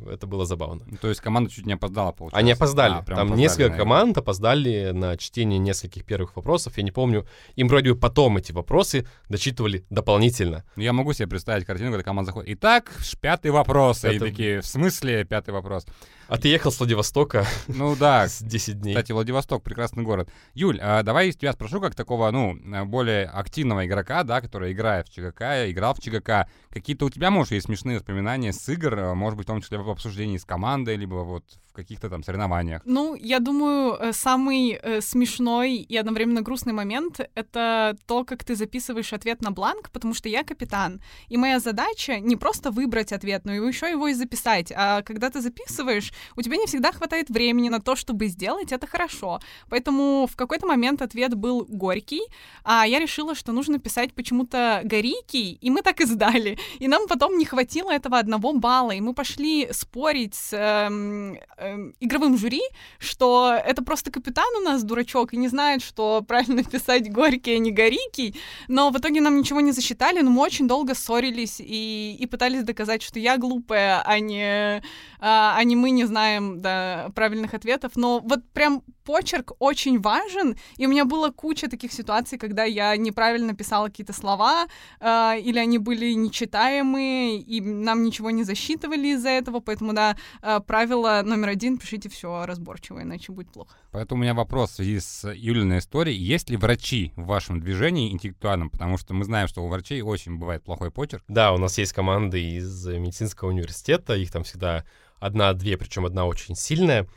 Это 0.07 0.27
было 0.27 0.45
забавно. 0.47 0.83
Ну, 0.87 0.97
то 0.97 1.09
есть 1.09 1.21
команда 1.21 1.51
чуть 1.51 1.67
не 1.67 1.73
опоздала, 1.73 2.13
получается? 2.13 2.39
Они 2.39 2.53
опоздали. 2.53 2.95
А, 2.95 3.03
Там 3.03 3.19
опоздали, 3.19 3.41
несколько 3.41 3.63
наверное. 3.63 3.79
команд 3.79 4.19
опоздали 4.19 4.91
на 4.93 5.17
чтение 5.17 5.59
нескольких 5.59 6.05
первых 6.05 6.37
вопросов. 6.37 6.77
Я 6.77 6.83
не 6.83 6.91
помню. 6.93 7.27
Им 7.57 7.69
вроде 7.69 7.93
бы 7.93 7.99
потом 7.99 8.37
эти 8.37 8.53
вопросы 8.53 9.07
дочитывали 9.29 9.85
дополнительно. 9.91 10.65
Ну, 10.77 10.83
я 10.83 10.93
могу 10.93 11.13
себе 11.13 11.27
представить 11.27 11.65
картину, 11.65 11.91
когда 11.91 12.05
команда 12.05 12.29
заходит. 12.31 12.51
Итак, 12.59 12.93
пятый 13.21 13.51
вопрос. 13.51 14.05
Это... 14.05 14.15
И 14.15 14.19
такие, 14.19 14.61
в 14.61 14.67
смысле 14.67 15.25
пятый 15.25 15.51
вопрос? 15.51 15.87
А 16.29 16.37
ты 16.37 16.49
ехал 16.49 16.71
с 16.71 16.79
Владивостока? 16.79 17.47
Ну 17.69 17.97
да. 17.97 18.29
С 18.29 18.43
10 18.43 18.81
дней. 18.81 18.95
Кстати, 18.95 19.13
Владивосток— 19.13 19.63
прекрасный 19.65 20.05
город. 20.05 20.29
Юль, 20.53 20.79
а 20.81 21.03
давай 21.03 21.33
тебя 21.33 21.55
спрошу, 21.55 21.81
как 21.81 21.95
такого, 21.95 22.31
ну, 22.31 22.55
более 22.85 23.25
активного 23.25 23.87
игрока, 23.87 24.25
да, 24.25 24.43
который 24.43 24.73
играет 24.73 25.09
в 25.09 25.15
ЧГК, 25.15 25.71
играл 25.71 25.95
в 25.95 26.01
ЧГК. 26.01 26.49
Какие-то 26.71 27.07
у 27.07 27.11
тебя, 27.11 27.31
может, 27.31 27.53
есть 27.53 27.67
смешные 27.67 27.97
воспоминания 27.97 28.53
с 28.53 28.69
игр, 28.69 29.15
может 29.15 29.39
быть, 29.39 29.47
в 29.47 29.49
том 29.49 29.63
числе 29.63 29.79
в 29.89 29.91
обсуждении 29.91 30.37
с 30.37 30.45
командой, 30.45 30.97
либо 30.97 31.17
вот 31.17 31.45
каких-то 31.79 32.09
там 32.11 32.23
соревнованиях? 32.23 32.83
Ну, 32.85 33.15
я 33.15 33.39
думаю, 33.39 33.95
э, 33.95 34.13
самый 34.13 34.73
э, 34.73 35.01
смешной 35.01 35.77
и 35.77 35.97
одновременно 35.97 36.43
грустный 36.43 36.73
момент— 36.73 37.21
это 37.35 37.97
то, 38.07 38.25
как 38.25 38.43
ты 38.43 38.57
записываешь 38.57 39.13
ответ 39.13 39.43
на 39.43 39.51
бланк, 39.51 39.91
потому 39.91 40.15
что 40.15 40.29
я 40.29 40.43
капитан, 40.43 41.01
и 41.29 41.37
моя 41.37 41.61
задача 41.61 42.19
не 42.21 42.37
просто 42.37 42.71
выбрать 42.71 43.13
ответ, 43.13 43.45
но 43.45 43.53
еще 43.53 43.91
его 43.91 44.09
и 44.09 44.15
записать. 44.15 44.73
А 44.77 45.03
когда 45.03 45.31
ты 45.31 45.41
записываешь, 45.41 46.13
у 46.37 46.43
тебя 46.43 46.57
не 46.57 46.67
всегда 46.67 46.93
хватает 46.93 47.31
времени 47.31 47.69
на 47.69 47.81
то, 47.81 47.95
чтобы 47.97 48.27
сделать 48.27 48.73
это 48.73 48.87
хорошо. 48.87 49.39
Поэтому 49.71 50.27
в 50.27 50.35
какой-то 50.35 50.67
момент 50.67 51.03
ответ 51.03 51.35
был 51.35 51.65
горький, 51.69 52.23
а 52.65 52.87
я 52.87 52.99
решила, 52.99 53.35
что 53.35 53.53
нужно 53.53 53.79
писать 53.79 54.15
почему-то 54.15 54.81
горький, 54.85 55.53
и 55.53 55.71
мы 55.71 55.83
так 55.83 56.01
и 56.01 56.07
сдали. 56.07 56.59
И 56.81 56.89
нам 56.89 57.07
потом 57.07 57.39
не 57.39 57.45
хватило 57.45 57.93
этого 57.93 58.19
одного 58.19 58.53
балла, 58.53 58.91
и 58.91 59.01
мы 59.01 59.15
пошли 59.15 59.69
спорить 59.71 60.35
с 60.35 60.53
эм, 60.53 61.39
э, 61.75 61.93
игровым 62.01 62.37
жюри, 62.37 62.63
что 62.99 63.53
это 63.53 63.83
просто 63.83 64.11
капитан 64.11 64.47
у 64.59 64.61
нас 64.61 64.83
дурачок 64.85 65.35
и 65.35 65.37
не 65.37 65.49
знает, 65.49 65.83
что 65.83 66.23
правильно 66.27 66.65
писать 66.73 67.11
горький, 67.11 67.55
а 67.57 67.59
не 67.59 67.71
горикий. 67.73 68.35
Но 68.69 68.91
в 68.91 68.99
итоге 68.99 69.21
нам 69.21 69.37
ничего 69.39 69.61
не 69.61 69.73
засчитали, 69.73 70.21
но 70.21 70.31
мы 70.31 70.43
очень 70.43 70.69
долго 70.69 70.95
ссорились 70.95 71.61
и, 71.61 72.17
и 72.19 72.27
пытались 72.27 72.65
доказать, 72.65 73.03
что 73.03 73.19
я 73.19 73.37
глупая, 73.37 74.03
а 74.05 74.19
не, 74.21 74.83
а, 75.21 75.55
а 75.57 75.65
не 75.65 75.77
мы 75.77 75.91
не 75.91 76.05
знаем 76.05 76.61
да, 76.61 77.11
правильных 77.15 77.55
ответов. 77.55 77.93
Но 77.97 78.21
вот 78.21 78.41
прям 78.53 78.83
почерк 79.09 79.53
очень 79.59 80.01
важен, 80.01 80.55
и 80.77 80.87
у 80.87 80.91
меня 80.91 81.07
была 81.07 81.31
куча 81.31 81.69
таких 81.71 81.93
ситуаций, 81.93 82.37
когда 82.37 82.65
я 82.65 82.95
неправильно 82.99 83.55
писала 83.55 83.87
какие-то 83.87 84.13
слова, 84.13 84.67
э, 85.01 85.41
или 85.41 85.59
они 85.59 85.79
были 85.79 86.13
нечитаемые, 86.13 87.39
и 87.39 87.63
нам 87.63 88.03
ничего 88.03 88.31
не 88.31 88.45
засчитывали 88.45 89.15
из-за 89.15 89.31
этого, 89.31 89.61
поэтому, 89.61 89.95
да, 89.95 90.15
э, 90.43 90.61
правило 90.61 91.23
номер 91.25 91.49
один— 91.49 91.79
пишите 91.79 92.11
все 92.11 92.45
разборчиво, 92.45 93.01
иначе 93.01 93.33
будет 93.33 93.51
плохо. 93.51 93.79
Поэтому 93.93 94.21
у 94.21 94.23
меня 94.23 94.35
вопрос 94.35 94.73
в 94.73 94.75
связи 94.75 95.01
с 95.01 95.33
Юлиной 95.33 95.79
историей. 95.79 96.19
Есть 96.35 96.51
ли 96.51 96.59
врачи 96.59 97.13
в 97.17 97.25
вашем 97.25 97.61
движении 97.61 98.13
интеллектуальном? 98.13 98.69
Потому 98.69 98.99
что 98.99 99.15
мы 99.15 99.25
знаем, 99.25 99.49
что 99.49 99.65
у 99.65 99.69
врачей 99.69 100.03
очень 100.03 100.37
бывает 100.37 100.63
плохой 100.65 100.91
почерк. 100.91 101.25
Да, 101.29 101.55
у 101.55 101.59
нас 101.59 101.79
есть 101.79 101.95
команды 101.95 102.43
из 102.43 102.87
медицинского 102.87 103.49
университета, 103.49 104.17
их 104.17 104.31
там 104.31 104.43
всегда 104.45 104.85
одна-две, 105.19 105.79
причем 105.79 106.05
одна 106.05 106.27
очень 106.27 106.55
сильная, 106.55 107.09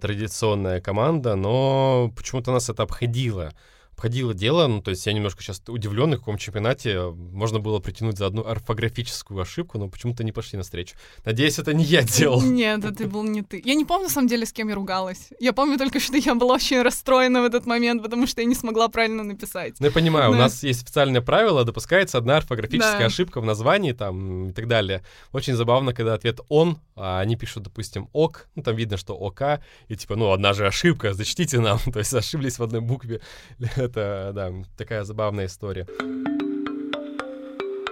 традиционная 0.00 0.80
команда, 0.80 1.36
но 1.36 2.12
почему-то 2.16 2.52
нас 2.52 2.68
это 2.68 2.82
обходило 2.82 3.52
обходило 4.00 4.32
дело, 4.32 4.66
ну, 4.66 4.80
то 4.80 4.90
есть 4.90 5.06
я 5.06 5.12
немножко 5.12 5.42
сейчас 5.42 5.62
удивлен, 5.68 6.08
на 6.08 6.16
каком 6.16 6.38
чемпионате 6.38 7.02
можно 7.10 7.58
было 7.58 7.80
притянуть 7.80 8.16
за 8.16 8.26
одну 8.26 8.46
орфографическую 8.46 9.38
ошибку, 9.38 9.78
но 9.78 9.88
почему-то 9.88 10.24
не 10.24 10.32
пошли 10.32 10.56
навстречу. 10.56 10.96
Надеюсь, 11.26 11.58
это 11.58 11.74
не 11.74 11.84
я 11.84 12.02
делал. 12.02 12.40
Нет, 12.60 12.82
это 12.82 13.06
был 13.06 13.24
не 13.24 13.42
ты. 13.42 13.60
Я 13.62 13.74
не 13.74 13.84
помню, 13.84 14.04
на 14.04 14.10
самом 14.10 14.28
деле, 14.28 14.46
с 14.46 14.52
кем 14.52 14.68
я 14.68 14.74
ругалась. 14.74 15.28
Я 15.38 15.52
помню 15.52 15.76
только, 15.76 16.00
что 16.00 16.16
я 16.16 16.34
была 16.34 16.54
очень 16.54 16.80
расстроена 16.80 17.42
в 17.42 17.44
этот 17.44 17.66
момент, 17.66 18.02
потому 18.02 18.26
что 18.26 18.40
я 18.40 18.46
не 18.46 18.54
смогла 18.54 18.88
правильно 18.88 19.22
написать. 19.22 19.74
Ну, 19.80 19.86
я 19.86 19.92
понимаю, 19.92 20.30
да. 20.30 20.36
у 20.36 20.40
нас 20.40 20.62
есть 20.62 20.80
специальное 20.80 21.20
правило, 21.20 21.64
допускается 21.64 22.16
одна 22.16 22.38
орфографическая 22.38 23.00
да. 23.00 23.06
ошибка 23.06 23.42
в 23.42 23.44
названии 23.44 23.92
там 23.92 24.48
и 24.48 24.52
так 24.52 24.66
далее. 24.66 25.02
Очень 25.32 25.54
забавно, 25.56 25.92
когда 25.92 26.14
ответ 26.14 26.40
«он», 26.48 26.78
а 26.96 27.20
они 27.20 27.36
пишут, 27.36 27.64
допустим, 27.64 28.08
«ок», 28.14 28.48
ну, 28.54 28.62
там 28.62 28.76
видно, 28.76 28.96
что 28.96 29.14
«ока», 29.14 29.60
и 29.88 29.96
типа, 29.96 30.16
ну, 30.16 30.32
одна 30.32 30.54
же 30.54 30.66
ошибка, 30.66 31.12
зачтите 31.12 31.60
нам, 31.60 31.78
то 31.92 31.98
есть 31.98 32.14
ошиблись 32.14 32.58
в 32.58 32.62
одной 32.62 32.80
букве 32.80 33.20
это, 33.90 34.32
да, 34.34 34.52
такая 34.76 35.04
забавная 35.04 35.46
история. 35.46 35.86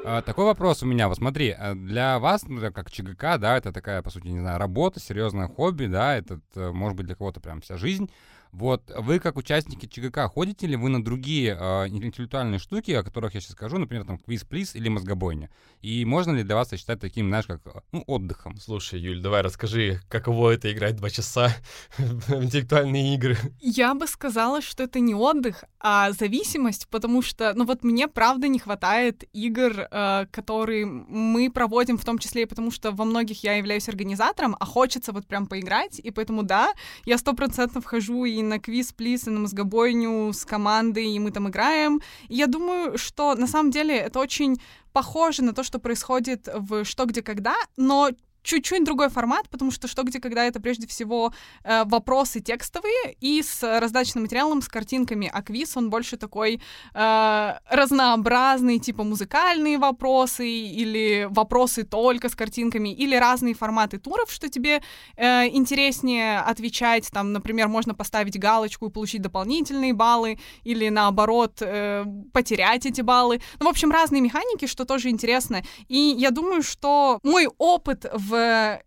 А, 0.04 0.22
такой 0.22 0.46
вопрос 0.46 0.82
у 0.82 0.87
меня. 0.87 1.08
Вот 1.08 1.18
смотри, 1.18 1.50
а 1.50 1.74
для 1.74 2.18
вас, 2.18 2.44
ну, 2.48 2.61
как 2.72 2.90
ЧГК, 2.90 3.37
да, 3.37 3.58
это 3.58 3.72
такая, 3.72 4.00
по 4.02 4.11
сути, 4.11 4.28
не 4.28 4.40
знаю, 4.40 4.58
работа, 4.58 5.00
серьезное 5.00 5.48
хобби, 5.48 5.87
да, 5.87 6.16
это, 6.16 6.40
может 6.54 6.96
быть, 6.96 7.06
для 7.06 7.14
кого-то 7.14 7.40
прям 7.40 7.61
вся 7.61 7.76
жизнь. 7.76 8.11
Вот 8.52 8.90
вы, 8.96 9.18
как 9.18 9.37
участники 9.37 9.87
ЧГК, 9.87 10.28
ходите 10.28 10.66
ли 10.66 10.76
вы 10.76 10.88
на 10.88 11.02
другие 11.02 11.56
э, 11.58 11.88
интеллектуальные 11.88 12.58
штуки, 12.58 12.92
о 12.92 13.02
которых 13.02 13.34
я 13.34 13.40
сейчас 13.40 13.52
скажу, 13.52 13.78
например, 13.78 14.04
там 14.04 14.18
квиз 14.18 14.44
плиз 14.44 14.74
или 14.74 14.88
мозгобойня? 14.88 15.50
И 15.80 16.04
можно 16.04 16.32
ли 16.32 16.42
для 16.42 16.54
вас 16.54 16.70
считать 16.72 17.00
таким, 17.00 17.28
знаешь, 17.28 17.46
как 17.46 17.61
ну, 17.92 18.02
отдыхом? 18.06 18.56
Слушай, 18.58 19.00
Юль, 19.00 19.20
давай 19.20 19.42
расскажи, 19.42 20.00
каково 20.08 20.50
это 20.50 20.72
играть 20.72 20.96
два 20.96 21.11
часа 21.11 21.54
в 21.98 22.44
интеллектуальные 22.44 23.14
игры? 23.14 23.37
Я 23.61 23.94
бы 23.94 24.06
сказала, 24.06 24.62
что 24.62 24.84
это 24.84 25.00
не 25.00 25.14
отдых, 25.14 25.64
а 25.80 26.12
зависимость, 26.12 26.88
потому 26.88 27.22
что, 27.22 27.52
ну 27.54 27.64
вот 27.64 27.84
мне 27.84 28.08
правда 28.08 28.48
не 28.48 28.58
хватает 28.58 29.24
игр, 29.32 29.87
э, 29.90 30.26
которые 30.30 30.87
мы 30.87 31.50
проводим, 31.50 31.98
в 31.98 32.04
том 32.04 32.18
числе 32.18 32.42
и 32.42 32.46
потому, 32.46 32.70
что 32.70 32.92
во 32.92 33.04
многих 33.04 33.44
я 33.44 33.54
являюсь 33.54 33.88
организатором, 33.88 34.56
а 34.58 34.64
хочется 34.64 35.12
вот 35.12 35.26
прям 35.26 35.46
поиграть, 35.46 35.98
и 35.98 36.11
поэтому 36.11 36.42
да, 36.42 36.72
я 37.04 37.18
сто 37.18 37.34
процентов 37.34 37.84
хожу 37.84 38.24
и 38.24 38.38
на 38.42 38.59
квиз, 38.59 38.92
плиз, 38.92 39.27
и 39.27 39.31
на 39.31 39.40
мозгобойню 39.40 40.33
с 40.33 40.44
командой, 40.44 41.07
и 41.07 41.18
мы 41.18 41.31
там 41.31 41.48
играем. 41.48 42.01
И 42.29 42.37
я 42.37 42.46
думаю, 42.46 42.98
что 42.98 43.35
на 43.35 43.46
самом 43.46 43.70
деле 43.70 43.96
это 43.96 44.18
очень 44.18 44.57
похоже 44.92 45.42
на 45.42 45.53
то, 45.53 45.62
что 45.62 45.79
происходит 45.79 46.48
в 46.53 46.85
«Что, 46.85 47.05
где, 47.05 47.22
когда», 47.22 47.55
но 47.77 48.11
чуть-чуть 48.42 48.85
другой 48.85 49.09
формат, 49.09 49.48
потому 49.48 49.70
что 49.70 49.88
что, 49.88 50.03
где, 50.03 50.20
когда 50.20 50.44
это 50.44 50.61
прежде 50.61 50.87
всего 50.87 51.33
э, 51.64 51.85
вопросы 51.85 52.40
текстовые 52.40 53.16
и 53.20 53.42
с 53.42 53.62
раздачным 53.62 54.24
материалом, 54.24 54.62
с 54.62 54.68
картинками, 54.68 55.31
а 55.33 55.42
квиз 55.42 55.77
он 55.77 55.90
больше 55.90 56.16
такой 56.16 56.61
э, 56.94 57.53
разнообразный, 57.70 58.79
типа 58.79 59.05
музыкальные 59.05 59.79
вопросы 59.79 60.48
или 60.48 61.27
вопросы 61.31 61.85
только 61.85 62.29
с 62.29 62.35
картинками 62.35 62.90
или 62.90 63.16
разные 63.16 63.55
форматы 63.55 63.98
туров, 63.98 64.31
что 64.31 64.48
тебе 64.48 64.83
э, 65.16 65.48
интереснее 65.48 66.38
отвечать, 66.40 67.11
там, 67.12 67.33
например, 67.33 67.68
можно 67.68 67.94
поставить 67.94 68.38
галочку 68.38 68.87
и 68.87 68.90
получить 68.90 69.22
дополнительные 69.22 69.92
баллы 69.92 70.38
или 70.64 70.88
наоборот 70.88 71.59
э, 71.61 72.05
потерять 72.33 72.87
эти 72.87 73.03
баллы. 73.03 73.40
Ну, 73.61 73.66
в 73.66 73.68
общем, 73.68 73.90
разные 73.90 74.22
механики, 74.22 74.66
что 74.66 74.85
тоже 74.85 75.11
интересно. 75.11 75.62
И 75.88 75.98
я 75.98 76.31
думаю, 76.31 76.62
что 76.62 77.18
мой 77.22 77.48
опыт 77.59 78.07
в 78.12 78.27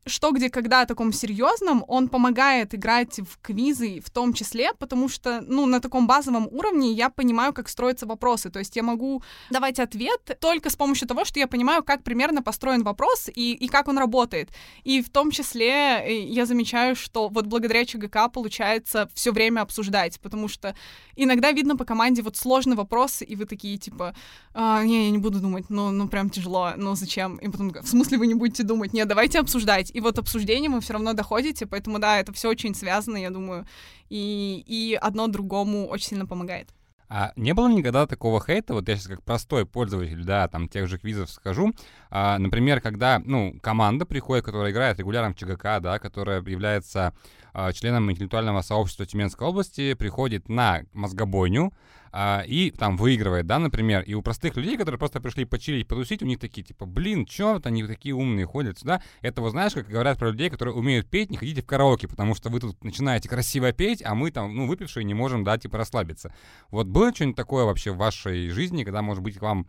«Что, 0.05 0.31
где, 0.31 0.49
когда» 0.49 0.85
таком 0.91 1.13
серьезном, 1.13 1.85
он 1.87 2.09
помогает 2.09 2.75
играть 2.75 3.19
в 3.19 3.37
квизы 3.41 4.01
в 4.01 4.09
том 4.09 4.33
числе, 4.33 4.73
потому 4.73 5.07
что, 5.09 5.41
ну, 5.47 5.65
на 5.65 5.79
таком 5.79 6.05
базовом 6.05 6.47
уровне 6.51 6.91
я 6.91 7.09
понимаю, 7.09 7.53
как 7.53 7.69
строятся 7.69 8.05
вопросы. 8.05 8.49
То 8.49 8.59
есть 8.59 8.75
я 8.75 8.83
могу 8.83 9.23
давать 9.49 9.79
ответ 9.79 10.37
только 10.41 10.69
с 10.69 10.75
помощью 10.75 11.07
того, 11.07 11.23
что 11.23 11.39
я 11.39 11.47
понимаю, 11.47 11.81
как 11.83 12.03
примерно 12.03 12.41
построен 12.43 12.83
вопрос 12.83 13.29
и, 13.33 13.53
и 13.53 13.67
как 13.67 13.87
он 13.87 13.97
работает. 13.97 14.49
И 14.83 15.01
в 15.01 15.09
том 15.09 15.31
числе 15.31 15.69
э, 15.69 16.23
я 16.23 16.45
замечаю, 16.45 16.95
что 16.95 17.29
вот 17.29 17.45
благодаря 17.45 17.85
ЧГК 17.85 18.27
получается 18.27 19.09
все 19.13 19.31
время 19.31 19.61
обсуждать, 19.61 20.19
потому 20.19 20.49
что 20.49 20.75
иногда 21.15 21.51
видно 21.53 21.77
по 21.77 21.85
команде 21.85 22.21
вот 22.21 22.35
сложный 22.35 22.75
вопрос, 22.75 23.21
и 23.21 23.35
вы 23.37 23.45
такие, 23.45 23.77
типа, 23.77 24.13
а, 24.53 24.83
не, 24.83 25.05
я 25.05 25.11
не 25.11 25.19
буду 25.19 25.39
думать, 25.39 25.69
ну, 25.69 25.91
ну 25.91 26.09
прям 26.09 26.29
тяжело, 26.29 26.73
ну 26.75 26.95
зачем? 26.95 27.37
И 27.37 27.47
потом, 27.47 27.69
в 27.69 27.87
смысле 27.87 28.17
вы 28.17 28.27
не 28.27 28.35
будете 28.35 28.63
думать? 28.63 28.91
Нет, 28.93 29.07
давайте 29.07 29.30
обсуждать. 29.39 29.91
И 29.93 30.01
вот 30.01 30.19
обсуждение 30.19 30.69
вы 30.69 30.81
все 30.81 30.93
равно 30.93 31.13
доходите, 31.13 31.65
поэтому 31.65 31.99
да, 31.99 32.19
это 32.19 32.33
все 32.33 32.49
очень 32.49 32.75
связано, 32.75 33.17
я 33.17 33.29
думаю, 33.29 33.65
и, 34.09 34.63
и 34.65 34.97
одно 34.99 35.27
другому 35.27 35.87
очень 35.87 36.07
сильно 36.07 36.25
помогает. 36.25 36.69
А 37.13 37.33
не 37.35 37.53
было 37.53 37.67
никогда 37.67 38.07
такого 38.07 38.41
хейта, 38.41 38.73
вот 38.73 38.87
я 38.87 38.95
сейчас 38.95 39.07
как 39.07 39.21
простой 39.21 39.65
пользователь, 39.65 40.23
да, 40.23 40.47
там 40.47 40.69
тех 40.69 40.87
же 40.87 40.97
квизов 40.97 41.29
скажу, 41.29 41.73
а, 42.09 42.37
например, 42.37 42.79
когда, 42.79 43.21
ну, 43.25 43.53
команда 43.61 44.05
приходит, 44.05 44.45
которая 44.45 44.71
играет 44.71 44.97
регулярно 44.97 45.33
в 45.33 45.35
ЧГК, 45.35 45.81
да, 45.81 45.99
которая 45.99 46.41
является 46.41 47.13
а, 47.53 47.73
членом 47.73 48.09
интеллектуального 48.09 48.61
сообщества 48.61 49.05
Тюменской 49.05 49.45
области, 49.45 49.93
приходит 49.93 50.47
на 50.47 50.83
мозгобойню, 50.93 51.73
а, 52.11 52.43
и 52.45 52.71
там 52.71 52.97
выигрывает, 52.97 53.47
да, 53.47 53.59
например, 53.59 54.03
и 54.03 54.13
у 54.13 54.21
простых 54.21 54.55
людей, 54.57 54.77
которые 54.77 54.99
просто 54.99 55.21
пришли 55.21 55.45
почилить, 55.45 55.87
потусить, 55.87 56.21
у 56.21 56.25
них 56.25 56.39
такие, 56.39 56.63
типа, 56.63 56.85
блин, 56.85 57.25
чё 57.25 57.53
вот 57.53 57.65
они 57.65 57.83
такие 57.83 58.15
умные 58.15 58.45
ходят 58.45 58.79
сюда, 58.79 59.01
это 59.21 59.41
вот 59.41 59.51
знаешь, 59.51 59.73
как 59.73 59.87
говорят 59.87 60.17
про 60.19 60.31
людей, 60.31 60.49
которые 60.49 60.75
умеют 60.75 61.07
петь, 61.09 61.29
не 61.29 61.37
ходите 61.37 61.61
в 61.61 61.65
караоке, 61.65 62.07
потому 62.07 62.35
что 62.35 62.49
вы 62.49 62.59
тут 62.59 62.83
начинаете 62.83 63.29
красиво 63.29 63.71
петь, 63.71 64.03
а 64.03 64.15
мы 64.15 64.31
там, 64.31 64.55
ну, 64.55 64.67
выпившие, 64.67 65.03
не 65.03 65.13
можем, 65.13 65.43
да, 65.43 65.57
типа, 65.57 65.77
расслабиться. 65.77 66.33
Вот 66.69 66.87
было 66.87 67.13
что-нибудь 67.13 67.37
такое 67.37 67.65
вообще 67.65 67.91
в 67.91 67.97
вашей 67.97 68.49
жизни, 68.49 68.83
когда, 68.83 69.01
может 69.01 69.23
быть, 69.23 69.37
к 69.37 69.41
вам, 69.41 69.67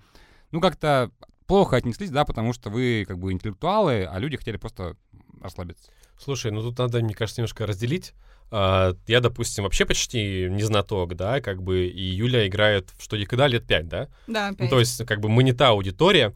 ну, 0.50 0.60
как-то 0.60 1.10
плохо 1.46 1.76
отнеслись, 1.76 2.10
да, 2.10 2.24
потому 2.24 2.52
что 2.52 2.70
вы, 2.70 3.04
как 3.06 3.18
бы, 3.18 3.32
интеллектуалы, 3.32 4.04
а 4.10 4.18
люди 4.18 4.36
хотели 4.36 4.56
просто 4.56 4.96
расслабиться? 5.40 5.90
Слушай, 6.18 6.52
ну 6.52 6.62
тут 6.62 6.78
надо, 6.78 7.00
мне 7.00 7.14
кажется, 7.14 7.40
немножко 7.40 7.66
разделить. 7.66 8.14
Uh, 8.50 8.98
я, 9.06 9.20
допустим, 9.20 9.64
вообще 9.64 9.86
почти 9.86 10.46
не 10.50 10.62
знаток, 10.62 11.16
да, 11.16 11.40
как 11.40 11.62
бы, 11.62 11.86
и 11.86 12.02
Юля 12.02 12.46
играет 12.46 12.90
в 12.98 13.02
что 13.02 13.16
никогда 13.16 13.46
лет 13.46 13.66
пять, 13.66 13.88
да? 13.88 14.08
Да, 14.26 14.50
пять. 14.50 14.60
Ну, 14.60 14.68
то 14.68 14.78
есть, 14.78 15.06
как 15.06 15.20
бы, 15.20 15.30
мы 15.30 15.42
не 15.42 15.54
та 15.54 15.68
аудитория. 15.68 16.34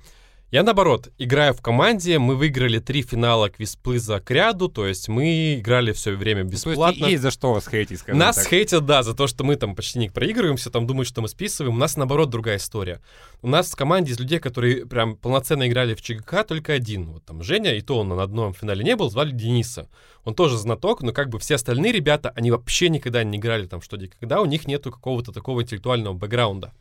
Я, 0.52 0.62
наоборот, 0.62 1.08
играю 1.18 1.54
в 1.54 1.60
команде, 1.60 2.20
мы 2.20 2.36
выиграли 2.36 2.78
три 2.78 3.02
финала 3.02 3.50
квизплыза 3.50 4.20
к 4.20 4.30
ряду, 4.30 4.68
то 4.68 4.86
есть 4.86 5.08
мы 5.08 5.56
играли 5.56 5.90
все 5.90 6.12
время 6.12 6.44
бесплатно. 6.44 6.84
Ну, 6.84 6.84
то 6.84 6.98
есть 6.98 7.10
есть 7.10 7.22
за 7.22 7.30
что 7.32 7.52
вас 7.52 7.68
хейтить, 7.68 7.98
скажем 7.98 8.20
Нас 8.20 8.36
так. 8.36 8.46
хейтят, 8.46 8.86
да, 8.86 9.02
за 9.02 9.14
то, 9.14 9.26
что 9.26 9.42
мы 9.42 9.56
там 9.56 9.74
почти 9.74 9.98
не 9.98 10.08
проигрываемся, 10.08 10.70
там 10.70 10.86
думают, 10.86 11.08
что 11.08 11.20
мы 11.20 11.28
списываем. 11.28 11.74
У 11.74 11.78
нас, 11.78 11.96
наоборот, 11.96 12.30
другая 12.30 12.58
история. 12.58 13.00
У 13.42 13.48
нас 13.48 13.72
в 13.72 13.74
команде 13.74 14.12
из 14.12 14.20
людей, 14.20 14.38
которые 14.38 14.86
прям 14.86 15.16
полноценно 15.16 15.66
играли 15.66 15.96
в 15.96 16.00
ЧГК, 16.00 16.44
только 16.44 16.74
один. 16.74 17.06
Вот 17.06 17.24
там 17.24 17.42
Женя, 17.42 17.74
и 17.74 17.80
то 17.80 17.98
он 17.98 18.10
на 18.10 18.22
одном 18.22 18.54
финале 18.54 18.84
не 18.84 18.94
был, 18.94 19.10
звали 19.10 19.32
Дениса. 19.32 19.88
Он 20.22 20.36
тоже 20.36 20.58
знаток, 20.58 21.02
но 21.02 21.12
как 21.12 21.28
бы 21.28 21.40
все 21.40 21.56
остальные 21.56 21.90
ребята, 21.90 22.32
они 22.36 22.52
вообще 22.52 22.88
никогда 22.88 23.24
не 23.24 23.38
играли 23.38 23.66
там 23.66 23.82
что 23.82 23.96
никогда, 23.96 24.40
у 24.40 24.46
них 24.46 24.68
нету 24.68 24.92
какого-то 24.92 25.32
такого 25.32 25.62
интеллектуального 25.62 26.14
бэкграунда. 26.14 26.72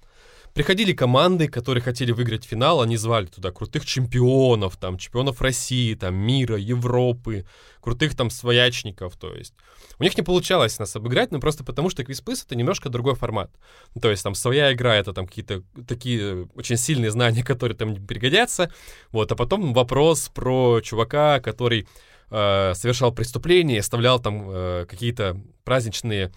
Приходили 0.55 0.93
команды, 0.93 1.49
которые 1.49 1.83
хотели 1.83 2.13
выиграть 2.13 2.45
финал, 2.45 2.81
они 2.81 2.95
звали 2.95 3.25
туда 3.25 3.51
крутых 3.51 3.85
чемпионов, 3.85 4.77
там, 4.77 4.97
чемпионов 4.97 5.41
России, 5.41 5.95
там, 5.95 6.15
мира, 6.15 6.55
Европы, 6.55 7.45
крутых 7.81 8.15
там 8.15 8.29
своячников, 8.29 9.17
то 9.17 9.35
есть. 9.35 9.53
У 9.99 10.03
них 10.03 10.15
не 10.15 10.23
получалось 10.23 10.79
нас 10.79 10.95
обыграть, 10.95 11.33
но 11.33 11.41
просто 11.41 11.65
потому, 11.65 11.89
что 11.89 12.05
квизплыс— 12.05 12.43
это 12.45 12.55
немножко 12.55 12.87
другой 12.87 13.15
формат. 13.15 13.51
Ну, 13.95 13.99
то 13.99 14.09
есть 14.09 14.23
там 14.23 14.33
своя 14.33 14.71
игра— 14.71 14.95
это 14.95 15.11
там 15.11 15.27
какие-то 15.27 15.61
такие 15.85 16.47
очень 16.55 16.77
сильные 16.77 17.11
знания, 17.11 17.43
которые 17.45 17.75
там 17.75 17.93
пригодятся, 17.93 18.71
вот, 19.11 19.33
а 19.33 19.35
потом 19.35 19.73
вопрос 19.73 20.29
про 20.33 20.79
чувака, 20.79 21.41
который 21.41 21.85
э, 22.31 22.73
совершал 22.75 23.11
преступление, 23.11 23.81
оставлял 23.81 24.21
там 24.21 24.49
э, 24.49 24.85
какие-то 24.87 25.37
праздничные 25.65 26.31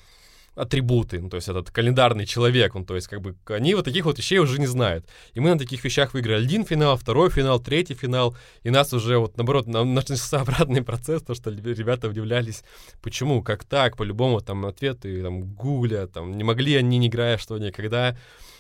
атрибуты, 0.59 1.21
ну, 1.21 1.29
то 1.29 1.37
есть 1.37 1.49
этот 1.49 1.71
календарный 1.71 2.27
человек, 2.27 2.75
он, 2.75 2.85
то 2.85 2.95
есть 2.95 3.09
как 3.09 3.21
бы 3.21 3.37
они 3.47 3.75
вот 3.75 3.85
таких 3.85 4.05
вот 4.05 4.19
вещей 4.19 4.39
уже 4.39 4.59
не 4.59 4.67
знают. 4.67 5.07
И 5.35 5.41
мы 5.41 5.51
на 5.51 5.59
таких 5.59 5.85
вещах 5.85 6.15
выиграли 6.15 6.45
один 6.45 6.65
финал, 6.65 6.97
второй 6.97 7.31
финал, 7.31 7.61
третий 7.61 7.95
финал, 7.95 8.37
и 8.65 8.71
нас 8.71 8.93
уже 8.93 9.19
вот 9.19 9.37
наоборот 9.37 9.67
начался 9.67 10.41
обратный 10.41 10.83
процесс, 10.83 11.23
то 11.23 11.35
что 11.35 11.51
ребята 11.51 12.09
удивлялись, 12.09 12.65
почему, 13.03 13.43
как 13.43 13.65
так, 13.65 13.97
по-любому 13.97 14.41
там 14.41 14.67
ответы 14.67 15.23
там 15.23 15.43
гугля, 15.55 16.07
там 16.07 16.37
не 16.37 16.45
могли 16.45 16.75
они, 16.77 16.99
не 16.99 17.09
играя 17.09 17.39
что 17.39 17.59
никогда, 17.59 18.17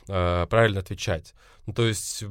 э, 0.08 0.46
правильно 0.48 0.80
отвечать. 0.80 1.34
Ну, 1.68 1.74
то 1.74 1.86
есть 1.86 2.24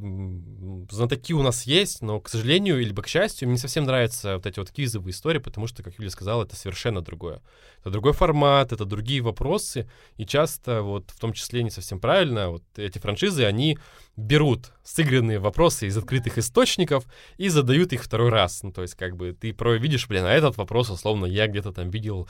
знатоки 0.90 1.32
у 1.34 1.44
нас 1.44 1.68
есть, 1.68 2.02
но, 2.02 2.20
к 2.20 2.28
сожалению, 2.28 2.82
или 2.82 2.92
к 2.92 3.08
счастью, 3.08 3.48
мне 3.48 3.54
не 3.54 3.60
совсем 3.60 3.84
нравятся 3.84 4.38
вот 4.38 4.48
эти 4.48 4.58
вот 4.58 4.72
квизовые 4.72 5.12
истории, 5.12 5.38
потому 5.38 5.68
что, 5.68 5.84
как 5.84 6.00
Юля 6.00 6.10
сказала, 6.10 6.44
это 6.44 6.56
совершенно 6.56 7.02
другое. 7.02 7.44
Это 7.82 7.92
другой 7.92 8.14
формат, 8.14 8.72
это 8.72 8.84
другие 8.84 9.22
вопросы, 9.22 9.88
и 10.16 10.26
часто, 10.26 10.82
вот 10.82 11.12
в 11.12 11.20
том 11.20 11.34
числе 11.34 11.62
не 11.62 11.70
совсем 11.70 12.00
правильно, 12.00 12.50
вот 12.50 12.64
эти 12.78 12.98
франшизы, 12.98 13.46
они 13.46 13.78
берут 14.16 14.72
сыгранные 14.84 15.38
вопросы 15.38 15.86
из 15.86 15.96
открытых 15.96 16.40
источников 16.40 17.06
и 17.38 17.50
задают 17.50 17.94
их 17.94 18.04
второй 18.04 18.30
раз. 18.30 18.64
Ну, 18.64 18.72
то 18.72 18.82
есть, 18.82 18.96
как 18.96 19.16
бы, 19.16 19.34
ты 19.34 19.54
про 19.54 19.76
видишь, 19.76 20.08
блин, 20.08 20.26
а 20.26 20.32
этот 20.32 20.58
вопрос, 20.58 20.90
условно, 20.90 21.28
я 21.28 21.46
где-то 21.46 21.72
там 21.72 21.92
видел, 21.92 22.28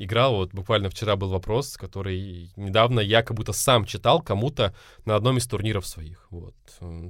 играл, 0.00 0.36
вот 0.36 0.52
буквально 0.52 0.88
вчера 0.88 1.16
был 1.16 1.28
вопрос, 1.28 1.76
который 1.76 2.50
недавно 2.56 3.00
я 3.00 3.22
как 3.22 3.36
будто 3.36 3.52
сам 3.52 3.84
читал 3.84 4.20
кому-то 4.22 4.74
на 5.04 5.14
одном 5.14 5.36
из 5.36 5.46
турниров 5.46 5.86
своих. 5.86 6.26
Вот. 6.30 6.54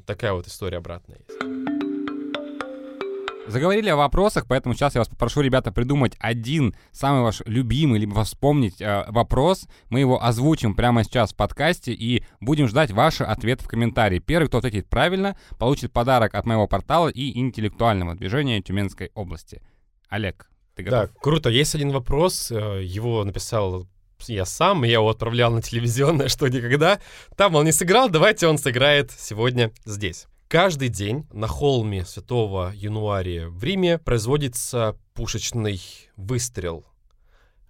Такая 0.07 0.33
вот 0.33 0.47
история 0.47 0.79
обратная 0.79 1.19
есть. 1.19 1.71
Заговорили 3.47 3.89
о 3.89 3.97
вопросах, 3.97 4.47
поэтому 4.47 4.75
сейчас 4.75 4.95
я 4.95 5.01
вас 5.01 5.09
попрошу, 5.09 5.41
ребята, 5.41 5.73
придумать 5.73 6.15
один 6.21 6.75
самый 6.93 7.23
ваш 7.23 7.43
любимый, 7.47 7.99
либо 7.99 8.23
вспомнить 8.23 8.81
э, 8.81 9.07
вопрос. 9.09 9.67
Мы 9.89 10.01
его 10.01 10.23
озвучим 10.23 10.75
прямо 10.75 11.03
сейчас 11.03 11.33
в 11.33 11.37
подкасте 11.37 11.93
и 11.93 12.23
будем 12.41 12.69
ждать 12.69 12.93
ваши 12.93 13.25
ответы 13.25 13.65
в 13.65 13.69
комментарии. 13.69 14.21
Первый, 14.21 14.47
кто 14.47 14.59
ответит 14.59 14.89
правильно, 14.89 15.37
получит 15.59 15.93
подарок 15.93 16.35
от 16.35 16.47
моего 16.47 16.69
портала 16.69 17.09
и 17.09 17.39
интеллектуального 17.39 18.15
движения 18.15 18.63
Тюменской 18.63 19.11
области. 19.15 19.63
Олег, 20.09 20.50
ты 20.83 20.91
готов? 20.91 21.09
Да, 21.15 21.21
круто. 21.21 21.51
Есть 21.51 21.75
один 21.75 21.91
вопрос, 21.91 22.51
э, 22.51 22.83
его 22.83 23.25
написал 23.25 23.87
я 24.27 24.45
сам, 24.45 24.85
я 24.85 24.95
его 24.95 25.09
отправлял 25.09 25.51
на 25.51 25.63
телевизионное 25.63 26.29
«Что 26.29 26.47
никогда». 26.49 27.01
Там 27.37 27.55
он 27.55 27.65
не 27.65 27.73
сыграл, 27.73 28.11
давайте 28.11 28.47
он 28.49 28.59
сыграет 28.59 29.11
сегодня 29.11 29.73
здесь. 29.87 30.27
Каждый 30.49 30.89
день 30.89 31.27
на 31.33 31.47
холме 31.47 32.05
Святого 32.05 32.73
Януария 32.75 33.49
в 33.49 33.63
Риме 33.65 33.99
производится 33.99 34.97
пушечный 35.15 35.81
выстрел. 36.17 36.85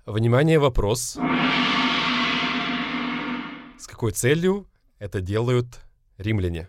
Внимание, 0.07 0.59
вопрос. 0.59 1.18
какой 3.87 4.12
целью 4.12 4.66
это 4.99 5.20
делают 5.20 5.81
римляне? 6.16 6.68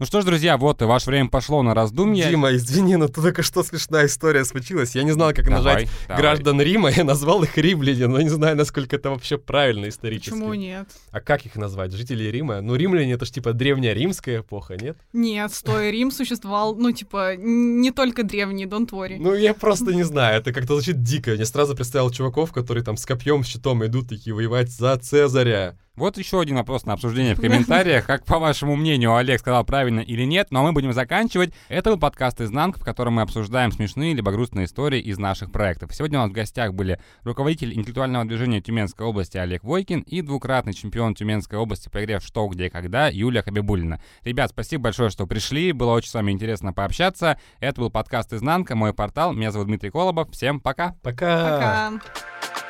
Ну 0.00 0.06
что 0.06 0.20
ж, 0.20 0.24
друзья, 0.24 0.56
вот 0.56 0.82
и 0.82 0.86
ваше 0.86 1.10
время 1.10 1.28
пошло 1.28 1.62
на 1.62 1.72
раздумья. 1.72 2.28
Дима, 2.28 2.52
извини, 2.56 2.96
но 2.96 3.06
только 3.06 3.44
что 3.44 3.62
смешная 3.62 4.06
история 4.06 4.44
случилась. 4.44 4.96
Я 4.96 5.04
не 5.04 5.12
знал, 5.12 5.32
как 5.32 5.44
Давай, 5.44 5.62
нажать 5.62 5.88
давай. 6.08 6.20
граждан 6.20 6.60
Рима, 6.60 6.90
я 6.96 7.04
назвал 7.04 7.44
их 7.44 7.56
римляне, 7.56 8.08
но 8.08 8.20
не 8.20 8.28
знаю, 8.28 8.56
насколько 8.56 8.96
это 8.96 9.10
вообще 9.10 9.38
правильно 9.38 9.88
исторически. 9.88 10.30
Почему 10.30 10.54
нет? 10.54 10.88
А 11.12 11.20
как 11.20 11.46
их 11.46 11.54
назвать? 11.54 11.92
Жители 11.92 12.24
Рима? 12.24 12.60
Ну, 12.60 12.74
римляне— 12.74 13.12
это 13.14 13.24
ж 13.24 13.30
типа 13.30 13.52
древняя 13.52 13.94
римская 13.94 14.40
эпоха, 14.40 14.76
нет? 14.76 14.96
Нет, 15.12 15.54
стой, 15.54 15.92
Рим 15.92 16.10
существовал, 16.10 16.74
ну, 16.74 16.90
типа, 16.90 17.36
не 17.36 17.92
только 17.92 18.24
древний, 18.24 18.66
don't 18.66 18.90
worry. 18.90 19.16
Ну, 19.20 19.32
я 19.34 19.54
просто 19.54 19.94
не 19.94 20.02
знаю, 20.02 20.40
это 20.40 20.52
как-то 20.52 20.74
звучит 20.74 21.04
дико. 21.04 21.34
Я 21.34 21.46
сразу 21.46 21.76
представил 21.76 22.10
чуваков, 22.10 22.52
которые 22.52 22.82
там 22.82 22.96
с 22.96 23.06
копьем, 23.06 23.44
с 23.44 23.46
щитом 23.46 23.86
идут 23.86 24.08
такие 24.08 24.34
воевать 24.34 24.70
за 24.70 24.96
Цезаря. 24.96 25.78
Вот 25.96 26.18
еще 26.18 26.40
один 26.40 26.56
вопрос 26.56 26.86
на 26.86 26.94
обсуждение 26.94 27.36
в 27.36 27.40
комментариях. 27.40 28.04
Как, 28.04 28.24
по 28.24 28.40
вашему 28.40 28.74
мнению, 28.74 29.14
Олег 29.14 29.38
сказал 29.38 29.64
правильно 29.64 30.00
или 30.00 30.24
нет? 30.24 30.48
Но 30.50 30.64
мы 30.64 30.72
будем 30.72 30.92
заканчивать. 30.92 31.54
Это 31.68 31.90
был 31.90 32.00
подкаст 32.00 32.40
«Изнанка», 32.40 32.80
в 32.80 32.84
котором 32.84 33.14
мы 33.14 33.22
обсуждаем 33.22 33.70
смешные 33.70 34.12
либо 34.12 34.32
грустные 34.32 34.66
истории 34.66 35.00
из 35.00 35.18
наших 35.18 35.52
проектов. 35.52 35.94
Сегодня 35.94 36.18
у 36.18 36.22
нас 36.22 36.30
в 36.32 36.34
гостях 36.34 36.74
были 36.74 36.98
руководитель 37.22 37.72
интеллектуального 37.74 38.24
движения 38.24 38.60
Тюменской 38.60 39.06
области 39.06 39.36
Олег 39.36 39.62
Войкин 39.62 40.00
и 40.00 40.20
двукратный 40.20 40.72
чемпион 40.72 41.14
Тюменской 41.14 41.60
области 41.60 41.88
по 41.88 42.02
игре 42.02 42.18
в 42.18 42.24
«Что, 42.24 42.48
где, 42.48 42.70
когда» 42.70 43.06
Юлия 43.06 43.42
Хабибулина. 43.42 44.00
Ребят, 44.24 44.50
спасибо 44.50 44.84
большое, 44.84 45.10
что 45.10 45.28
пришли. 45.28 45.70
Было 45.70 45.92
очень 45.92 46.10
с 46.10 46.14
вами 46.14 46.32
интересно 46.32 46.72
пообщаться. 46.72 47.38
Это 47.60 47.80
был 47.80 47.90
подкаст 47.90 48.32
«Изнанка», 48.32 48.74
мой 48.74 48.94
портал. 48.94 49.32
Меня 49.32 49.52
зовут 49.52 49.68
Дмитрий 49.68 49.90
Колобов. 49.90 50.28
Всем 50.32 50.58
пока! 50.58 50.96
Пока! 51.04 51.92
Пока. 51.92 52.63